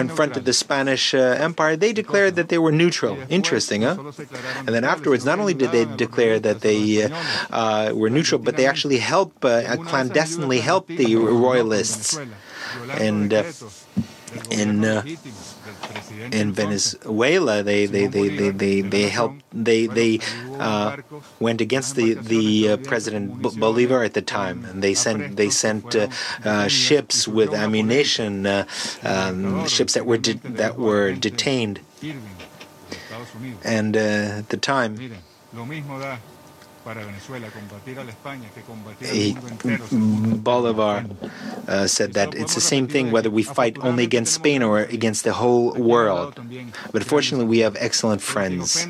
confronted 0.01 0.43
the 0.49 0.55
Spanish 0.65 1.05
uh, 1.13 1.47
Empire, 1.49 1.75
they 1.85 1.93
declared 2.01 2.33
that 2.39 2.47
they 2.51 2.59
were 2.65 2.75
neutral. 2.83 3.15
Interesting, 3.39 3.81
huh? 3.87 3.95
And 4.65 4.71
then 4.75 4.85
afterwards, 4.93 5.23
not 5.31 5.37
only 5.41 5.55
did 5.63 5.71
they 5.77 5.85
declare 6.05 6.37
that 6.47 6.57
they 6.67 6.81
uh, 7.03 7.09
uh, 7.61 7.91
were 8.01 8.11
neutral, 8.17 8.39
but 8.47 8.53
they 8.59 8.67
actually 8.73 8.99
helped, 9.13 9.43
uh, 9.43 9.75
clandestinely 9.91 10.59
helped 10.71 10.91
the 11.01 11.11
royalists. 11.47 12.07
And 13.07 13.29
uh, 13.33 13.43
in 14.51 14.85
uh, 14.85 15.03
in 16.31 16.51
Venezuela, 16.53 17.63
they 17.63 17.85
they 17.85 18.07
they 18.07 18.29
they 18.29 18.49
they, 18.49 18.81
they 18.81 19.09
helped 19.09 19.43
they 19.53 19.87
they 19.87 20.19
uh, 20.59 20.97
went 21.39 21.61
against 21.61 21.95
the 21.95 22.13
the 22.13 22.69
uh, 22.69 22.77
President 22.77 23.41
Bolivar 23.41 24.03
at 24.03 24.13
the 24.13 24.21
time, 24.21 24.65
and 24.65 24.83
they 24.83 24.93
sent 24.93 25.37
they 25.37 25.49
sent 25.49 25.95
uh, 25.95 26.07
uh, 26.43 26.67
ships 26.67 27.27
with 27.27 27.53
ammunition, 27.53 28.45
uh, 28.45 28.65
um, 29.03 29.67
ships 29.67 29.93
that 29.93 30.05
were 30.05 30.17
de- 30.17 30.41
that 30.43 30.77
were 30.77 31.13
detained, 31.13 31.79
and 33.63 33.95
at 33.95 34.49
the 34.49 34.57
time 34.57 34.97
Bolivar 40.43 41.05
uh, 41.67 41.87
said 41.87 42.13
that 42.13 42.33
it's 42.35 42.55
the 42.55 42.61
same 42.61 42.87
thing 42.87 43.11
whether 43.11 43.29
we 43.29 43.43
fight 43.43 43.77
only 43.81 44.03
against 44.03 44.33
Spain 44.33 44.63
or 44.63 44.79
against 44.79 45.23
the 45.23 45.33
whole 45.33 45.73
world. 45.73 46.39
But 46.91 47.03
fortunately, 47.03 47.45
we 47.45 47.59
have 47.59 47.75
excellent 47.79 48.21
friends. 48.21 48.87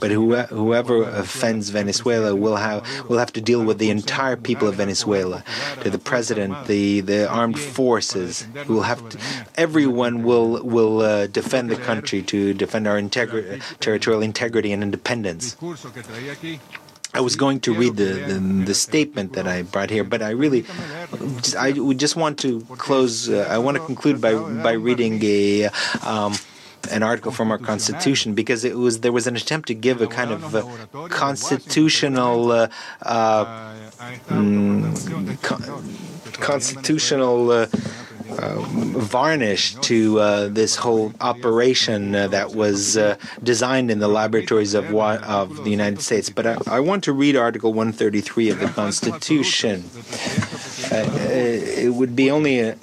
But 0.00 0.10
whoever 0.10 1.02
offends 1.04 1.68
Venezuela 1.70 2.34
will 2.34 2.56
have 2.56 2.82
will 3.08 3.18
have 3.18 3.32
to 3.34 3.40
deal 3.40 3.62
with 3.64 3.78
the 3.78 3.90
entire 3.90 4.36
people 4.36 4.68
of 4.68 4.76
Venezuela, 4.76 5.44
to 5.82 5.90
the 5.90 5.98
president, 5.98 6.66
the 6.66 7.00
the 7.00 7.28
armed 7.28 7.58
forces. 7.58 8.46
Will 8.68 8.82
have 8.82 9.08
to, 9.10 9.18
everyone 9.56 10.22
will 10.24 10.62
will 10.64 11.00
uh, 11.02 11.26
defend 11.26 11.70
the 11.70 11.76
country 11.76 12.22
to 12.22 12.54
defend 12.54 12.86
our 12.86 12.98
integri- 13.00 13.60
territorial 13.80 14.22
integrity 14.22 14.72
and 14.72 14.82
independence. 14.82 15.56
I 17.14 17.20
was 17.20 17.36
going 17.36 17.60
to 17.60 17.72
read 17.72 17.96
the, 17.96 18.12
the, 18.28 18.38
the, 18.66 18.74
statement 18.74 19.34
that 19.34 19.46
I 19.46 19.62
brought 19.62 19.88
here, 19.88 20.02
but 20.02 20.20
I 20.20 20.30
really, 20.30 20.64
I 21.56 21.70
just 21.94 22.16
want 22.16 22.38
to 22.40 22.60
close. 22.76 23.28
Uh, 23.28 23.46
I 23.48 23.58
want 23.58 23.76
to 23.76 23.84
conclude 23.84 24.20
by 24.20 24.34
by 24.34 24.72
reading 24.72 25.22
a. 25.22 25.70
Um, 26.02 26.34
an 26.90 27.02
article 27.02 27.32
from 27.32 27.50
our 27.50 27.56
constitution 27.56 28.34
because 28.34 28.62
it 28.62 28.76
was 28.76 29.00
there 29.00 29.10
was 29.10 29.26
an 29.26 29.36
attempt 29.36 29.68
to 29.68 29.74
give 29.74 30.02
a 30.02 30.06
kind 30.06 30.30
of 30.30 30.54
uh, 30.54 31.08
constitutional 31.08 32.52
uh, 32.52 32.68
uh, 33.00 33.44
mm, 34.28 34.92
constitutional 36.40 37.50
uh, 37.50 37.54
uh, 37.54 37.66
varnish 38.36 39.74
to 39.76 40.18
uh, 40.20 40.48
this 40.48 40.76
whole 40.76 41.12
operation 41.20 42.14
uh, 42.14 42.28
that 42.28 42.54
was 42.54 42.96
uh, 42.96 43.16
designed 43.42 43.90
in 43.90 43.98
the 43.98 44.08
laboratories 44.08 44.74
of, 44.74 44.94
of 44.94 45.64
the 45.64 45.70
United 45.70 46.00
States. 46.00 46.30
But 46.30 46.46
I, 46.46 46.56
I, 46.66 46.80
want 46.80 47.04
to 47.04 47.12
read 47.12 47.36
Article 47.36 47.72
133 47.72 48.50
of 48.50 48.60
the 48.60 48.68
Constitution. 48.68 49.84
Uh, 50.90 51.06
it 51.26 51.94
would 51.94 52.14
be 52.14 52.30
only 52.30 52.60
a 52.60 52.76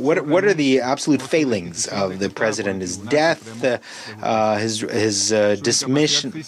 what 0.00 0.26
what 0.26 0.44
are 0.44 0.54
the 0.54 0.80
absolute 0.80 1.22
failings 1.22 1.86
of 1.86 2.18
the 2.18 2.30
president? 2.30 2.80
His 2.80 2.96
death, 2.96 3.64
uh, 4.22 4.56
his 4.56 4.80
his 4.80 5.32
uh, 5.32 5.56
dismission, 5.56 6.44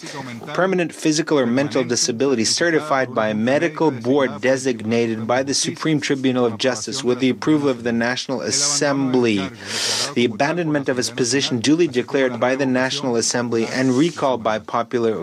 permanent 0.53 0.93
physical 0.93 1.39
or 1.39 1.45
mental 1.45 1.83
disability 1.83 2.45
certified 2.45 3.13
by 3.13 3.29
a 3.29 3.33
medical 3.33 3.91
board 3.91 4.41
designated 4.41 5.27
by 5.27 5.43
the 5.43 5.53
Supreme 5.53 5.99
Tribunal 6.01 6.45
of 6.45 6.57
Justice 6.57 7.03
with 7.03 7.19
the 7.19 7.29
approval 7.29 7.69
of 7.69 7.83
the 7.83 7.91
National 7.93 8.41
Assembly, 8.41 9.37
the 10.13 10.25
abandonment 10.25 10.89
of 10.89 10.97
his 10.97 11.09
position 11.09 11.59
duly 11.59 11.87
declared 11.87 12.39
by 12.39 12.55
the 12.55 12.65
National 12.65 13.15
Assembly 13.15 13.67
and 13.67 13.91
recalled 13.93 14.43
by 14.43 14.59
popular 14.59 15.19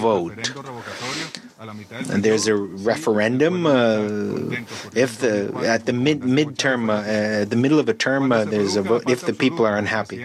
vote 0.00 0.52
and 2.10 2.22
there's 2.22 2.46
a 2.46 2.54
referendum. 2.56 3.66
Uh, 3.66 4.56
if 4.94 5.18
the 5.18 5.52
at 5.66 5.86
the 5.86 5.92
mid 5.92 6.20
midterm, 6.20 6.90
uh, 6.90 7.44
the 7.44 7.56
middle 7.56 7.78
of 7.78 7.88
a 7.88 7.94
term, 7.94 8.32
uh, 8.32 8.44
there's 8.44 8.76
a 8.76 8.82
vote 8.82 9.08
if 9.08 9.22
the 9.22 9.34
people 9.34 9.66
are 9.66 9.76
unhappy. 9.76 10.24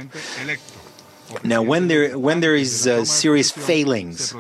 Now, 1.44 1.62
when 1.62 1.88
there 1.88 2.18
when 2.18 2.42
there 2.42 2.56
is 2.56 2.88
uh, 2.88 3.06
serious 3.06 3.52
failings, 3.52 4.34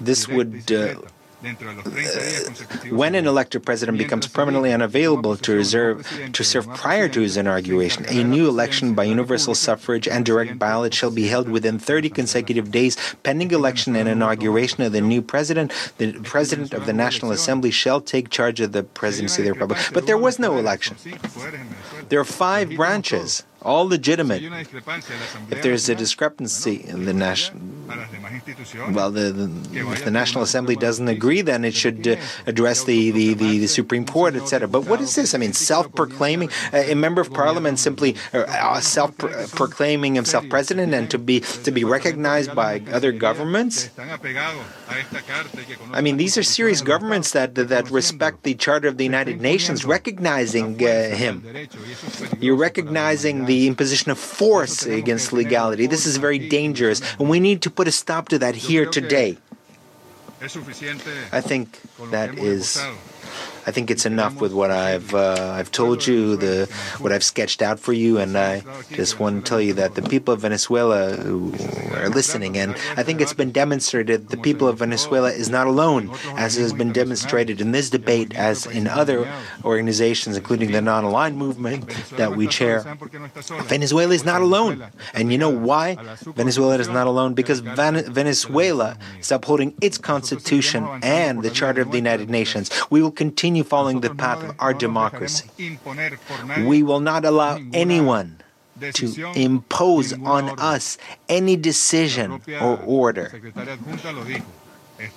this 0.00 0.28
would 0.28 0.72
uh, 0.72 0.94
Uh, 1.40 1.50
when 2.90 3.14
an 3.14 3.26
elected 3.26 3.64
president 3.64 3.96
becomes 3.96 4.26
permanently 4.26 4.72
unavailable 4.72 5.36
to, 5.36 5.52
reserve, 5.54 6.04
to 6.32 6.42
serve 6.42 6.66
prior 6.74 7.08
to 7.08 7.20
his 7.20 7.36
inauguration, 7.36 8.04
a 8.08 8.24
new 8.24 8.48
election 8.48 8.92
by 8.92 9.04
universal 9.04 9.54
suffrage 9.54 10.08
and 10.08 10.26
direct 10.26 10.58
ballot 10.58 10.92
shall 10.92 11.12
be 11.12 11.28
held 11.28 11.48
within 11.48 11.78
30 11.78 12.10
consecutive 12.10 12.72
days 12.72 12.96
pending 13.22 13.52
election 13.52 13.94
and 13.94 14.08
inauguration 14.08 14.82
of 14.82 14.90
the 14.90 15.00
new 15.00 15.22
president. 15.22 15.70
The 15.98 16.14
president 16.24 16.74
of 16.74 16.86
the 16.86 16.92
National 16.92 17.30
Assembly 17.30 17.70
shall 17.70 18.00
take 18.00 18.30
charge 18.30 18.60
of 18.60 18.72
the 18.72 18.82
presidency 18.82 19.42
of 19.42 19.46
the 19.46 19.52
Republic. 19.52 19.78
But 19.92 20.06
there 20.06 20.18
was 20.18 20.40
no 20.40 20.58
election. 20.58 20.96
There 22.08 22.18
are 22.18 22.24
five 22.24 22.70
branches 22.70 23.44
all 23.62 23.88
legitimate. 23.88 24.42
If 24.42 25.62
there's 25.62 25.88
a 25.88 25.94
discrepancy 25.94 26.84
in 26.86 27.04
the 27.04 27.14
national, 27.14 27.60
well, 28.92 29.10
the, 29.10 29.32
the, 29.32 29.78
if 29.92 30.04
the 30.04 30.10
National 30.10 30.42
Assembly 30.44 30.76
doesn't 30.76 31.08
agree, 31.08 31.40
then 31.40 31.64
it 31.64 31.74
should 31.74 32.06
uh, 32.06 32.16
address 32.46 32.84
the, 32.84 33.10
the, 33.10 33.34
the, 33.34 33.58
the, 33.58 33.66
Supreme 33.66 34.04
Court, 34.04 34.36
etc. 34.36 34.68
But 34.68 34.86
what 34.86 35.00
is 35.00 35.14
this? 35.14 35.34
I 35.34 35.38
mean, 35.38 35.52
self-proclaiming 35.52 36.50
uh, 36.72 36.78
a 36.78 36.94
member 36.94 37.20
of 37.20 37.32
Parliament 37.32 37.78
simply 37.78 38.16
uh, 38.32 38.80
self-proclaiming 38.80 40.14
himself 40.14 40.48
president 40.48 40.94
and 40.94 41.10
to 41.10 41.18
be 41.18 41.40
to 41.40 41.70
be 41.70 41.84
recognized 41.84 42.54
by 42.54 42.82
other 42.92 43.12
governments. 43.12 43.90
I 45.92 46.00
mean, 46.00 46.16
these 46.16 46.38
are 46.38 46.42
serious 46.42 46.80
governments 46.82 47.32
that 47.32 47.54
that 47.54 47.90
respect 47.90 48.42
the 48.42 48.54
Charter 48.54 48.88
of 48.88 48.98
the 48.98 49.04
United 49.04 49.40
Nations, 49.40 49.84
recognizing 49.84 50.82
uh, 50.84 51.10
him. 51.10 51.44
You're 52.40 52.56
recognizing 52.56 53.46
the 53.48 53.66
imposition 53.66 54.10
of 54.12 54.18
force 54.18 54.86
against 54.86 55.32
legality. 55.32 55.86
This 55.88 56.04
is 56.06 56.16
very 56.18 56.38
dangerous, 56.38 57.00
and 57.18 57.28
we 57.28 57.40
need 57.40 57.62
to 57.62 57.70
put 57.70 57.88
a 57.88 57.92
stop 58.02 58.28
to 58.28 58.38
that 58.38 58.54
here 58.68 58.86
today. 58.86 59.38
I 60.40 61.40
think 61.40 61.80
that 62.12 62.38
is 62.38 62.78
I 63.68 63.70
think 63.70 63.90
it's 63.90 64.06
enough 64.06 64.40
with 64.40 64.54
what 64.54 64.70
I've 64.70 65.14
uh, 65.14 65.52
I've 65.58 65.70
told 65.70 66.06
you, 66.06 66.36
the 66.36 66.54
what 67.02 67.12
I've 67.12 67.22
sketched 67.22 67.60
out 67.60 67.78
for 67.78 67.92
you, 67.92 68.16
and 68.16 68.32
I 68.38 68.62
just 68.92 69.20
want 69.20 69.44
to 69.44 69.48
tell 69.50 69.60
you 69.60 69.74
that 69.74 69.94
the 69.94 70.00
people 70.00 70.32
of 70.32 70.40
Venezuela 70.40 71.14
who 71.16 71.52
are 71.92 72.08
listening, 72.08 72.56
and 72.56 72.70
I 72.96 73.02
think 73.02 73.20
it's 73.20 73.34
been 73.34 73.52
demonstrated 73.52 74.28
the 74.30 74.38
people 74.38 74.68
of 74.68 74.78
Venezuela 74.78 75.30
is 75.30 75.50
not 75.50 75.66
alone, 75.66 76.10
as 76.44 76.56
has 76.56 76.72
been 76.72 76.92
demonstrated 76.92 77.60
in 77.60 77.72
this 77.72 77.90
debate, 77.90 78.34
as 78.34 78.64
in 78.64 78.86
other 78.86 79.30
organizations, 79.64 80.34
including 80.38 80.72
the 80.72 80.80
non-aligned 80.80 81.36
movement 81.36 81.90
that 82.16 82.36
we 82.36 82.46
chair. 82.46 82.80
Venezuela 83.64 84.14
is 84.14 84.24
not 84.24 84.40
alone, 84.40 84.86
and 85.12 85.30
you 85.30 85.36
know 85.36 85.50
why 85.50 85.96
Venezuela 86.40 86.78
is 86.78 86.88
not 86.88 87.06
alone? 87.06 87.34
Because 87.34 87.60
Venezuela 87.60 88.96
is 89.20 89.30
upholding 89.30 89.74
its 89.82 89.98
constitution 89.98 90.88
and 91.02 91.42
the 91.42 91.50
Charter 91.50 91.82
of 91.82 91.90
the 91.90 91.98
United 91.98 92.30
Nations. 92.30 92.70
We 92.88 93.02
will 93.02 93.10
continue 93.10 93.57
continue 93.62 93.68
following 93.68 94.00
the 94.00 94.14
path 94.14 94.42
of 94.42 94.54
our 94.58 94.74
democracy. 94.74 95.50
We 96.64 96.82
will 96.82 97.00
not 97.00 97.24
allow 97.24 97.58
anyone 97.72 98.40
to 98.94 99.32
impose 99.34 100.12
on 100.12 100.58
us 100.58 100.98
any 101.28 101.56
decision 101.56 102.40
or 102.60 102.78
order. 102.84 103.32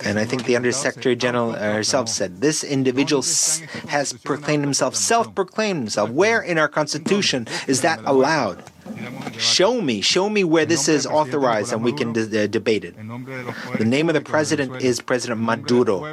And 0.05 0.19
I 0.19 0.25
think 0.25 0.45
the 0.45 0.55
Undersecretary 0.55 1.15
General 1.15 1.53
herself 1.53 2.07
said 2.07 2.41
this 2.41 2.63
individual 2.63 3.23
has 3.87 4.13
proclaimed 4.13 4.63
himself, 4.63 4.95
self 4.95 5.33
proclaimed 5.33 5.79
himself. 5.79 6.11
Where 6.11 6.41
in 6.41 6.57
our 6.59 6.67
Constitution 6.67 7.47
is 7.67 7.81
that 7.81 7.99
allowed? 8.05 8.63
Show 9.37 9.81
me, 9.81 10.01
show 10.01 10.29
me 10.29 10.43
where 10.43 10.65
this 10.65 10.87
is 10.87 11.05
authorized 11.05 11.73
and 11.73 11.83
we 11.83 11.93
can 11.93 12.13
de- 12.13 12.47
debate 12.47 12.83
it. 12.83 12.95
The 13.77 13.85
name 13.85 14.09
of 14.09 14.13
the 14.15 14.21
president 14.21 14.81
is 14.81 15.01
President 15.01 15.41
Maduro. 15.41 16.03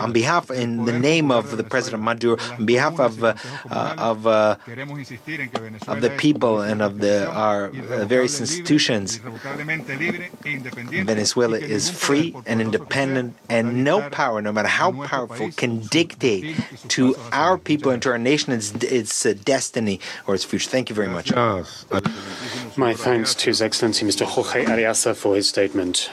On 0.00 0.12
behalf, 0.12 0.50
in 0.50 0.84
the 0.84 0.98
name 0.98 1.30
of 1.30 1.56
the 1.56 1.64
President 1.64 2.02
Maduro, 2.02 2.36
on 2.58 2.66
behalf 2.66 2.98
of 3.00 3.22
uh, 3.24 3.34
uh, 3.70 3.94
of 3.98 4.26
uh, 4.26 4.56
of 5.88 6.00
the 6.00 6.10
people 6.18 6.60
and 6.60 6.82
of 6.82 6.98
the 6.98 7.30
our 7.30 7.68
uh, 7.68 8.04
various 8.04 8.40
institutions, 8.40 9.16
Venezuela 11.12 11.58
is 11.58 11.88
free 11.90 12.34
and 12.46 12.60
independent, 12.60 13.34
and 13.48 13.84
no 13.84 14.08
power, 14.10 14.42
no 14.42 14.52
matter 14.52 14.68
how 14.68 14.92
powerful, 15.06 15.50
can 15.52 15.80
dictate 15.80 16.56
to 16.88 17.14
our 17.32 17.56
people 17.58 17.90
and 17.92 18.02
to 18.02 18.10
our 18.10 18.18
nation 18.18 18.52
its, 18.52 18.72
its 18.84 19.26
uh, 19.26 19.34
destiny 19.44 20.00
or 20.26 20.34
its 20.34 20.44
future. 20.44 20.68
Thank 20.70 20.88
you 20.90 20.94
very 20.94 21.08
much. 21.08 21.32
My 22.76 22.94
thanks 22.94 23.34
to 23.36 23.46
His 23.46 23.62
Excellency 23.62 24.04
Mr. 24.04 24.26
Jorge 24.26 24.64
Arreaza 24.64 25.16
for 25.16 25.34
his 25.34 25.48
statement. 25.48 26.10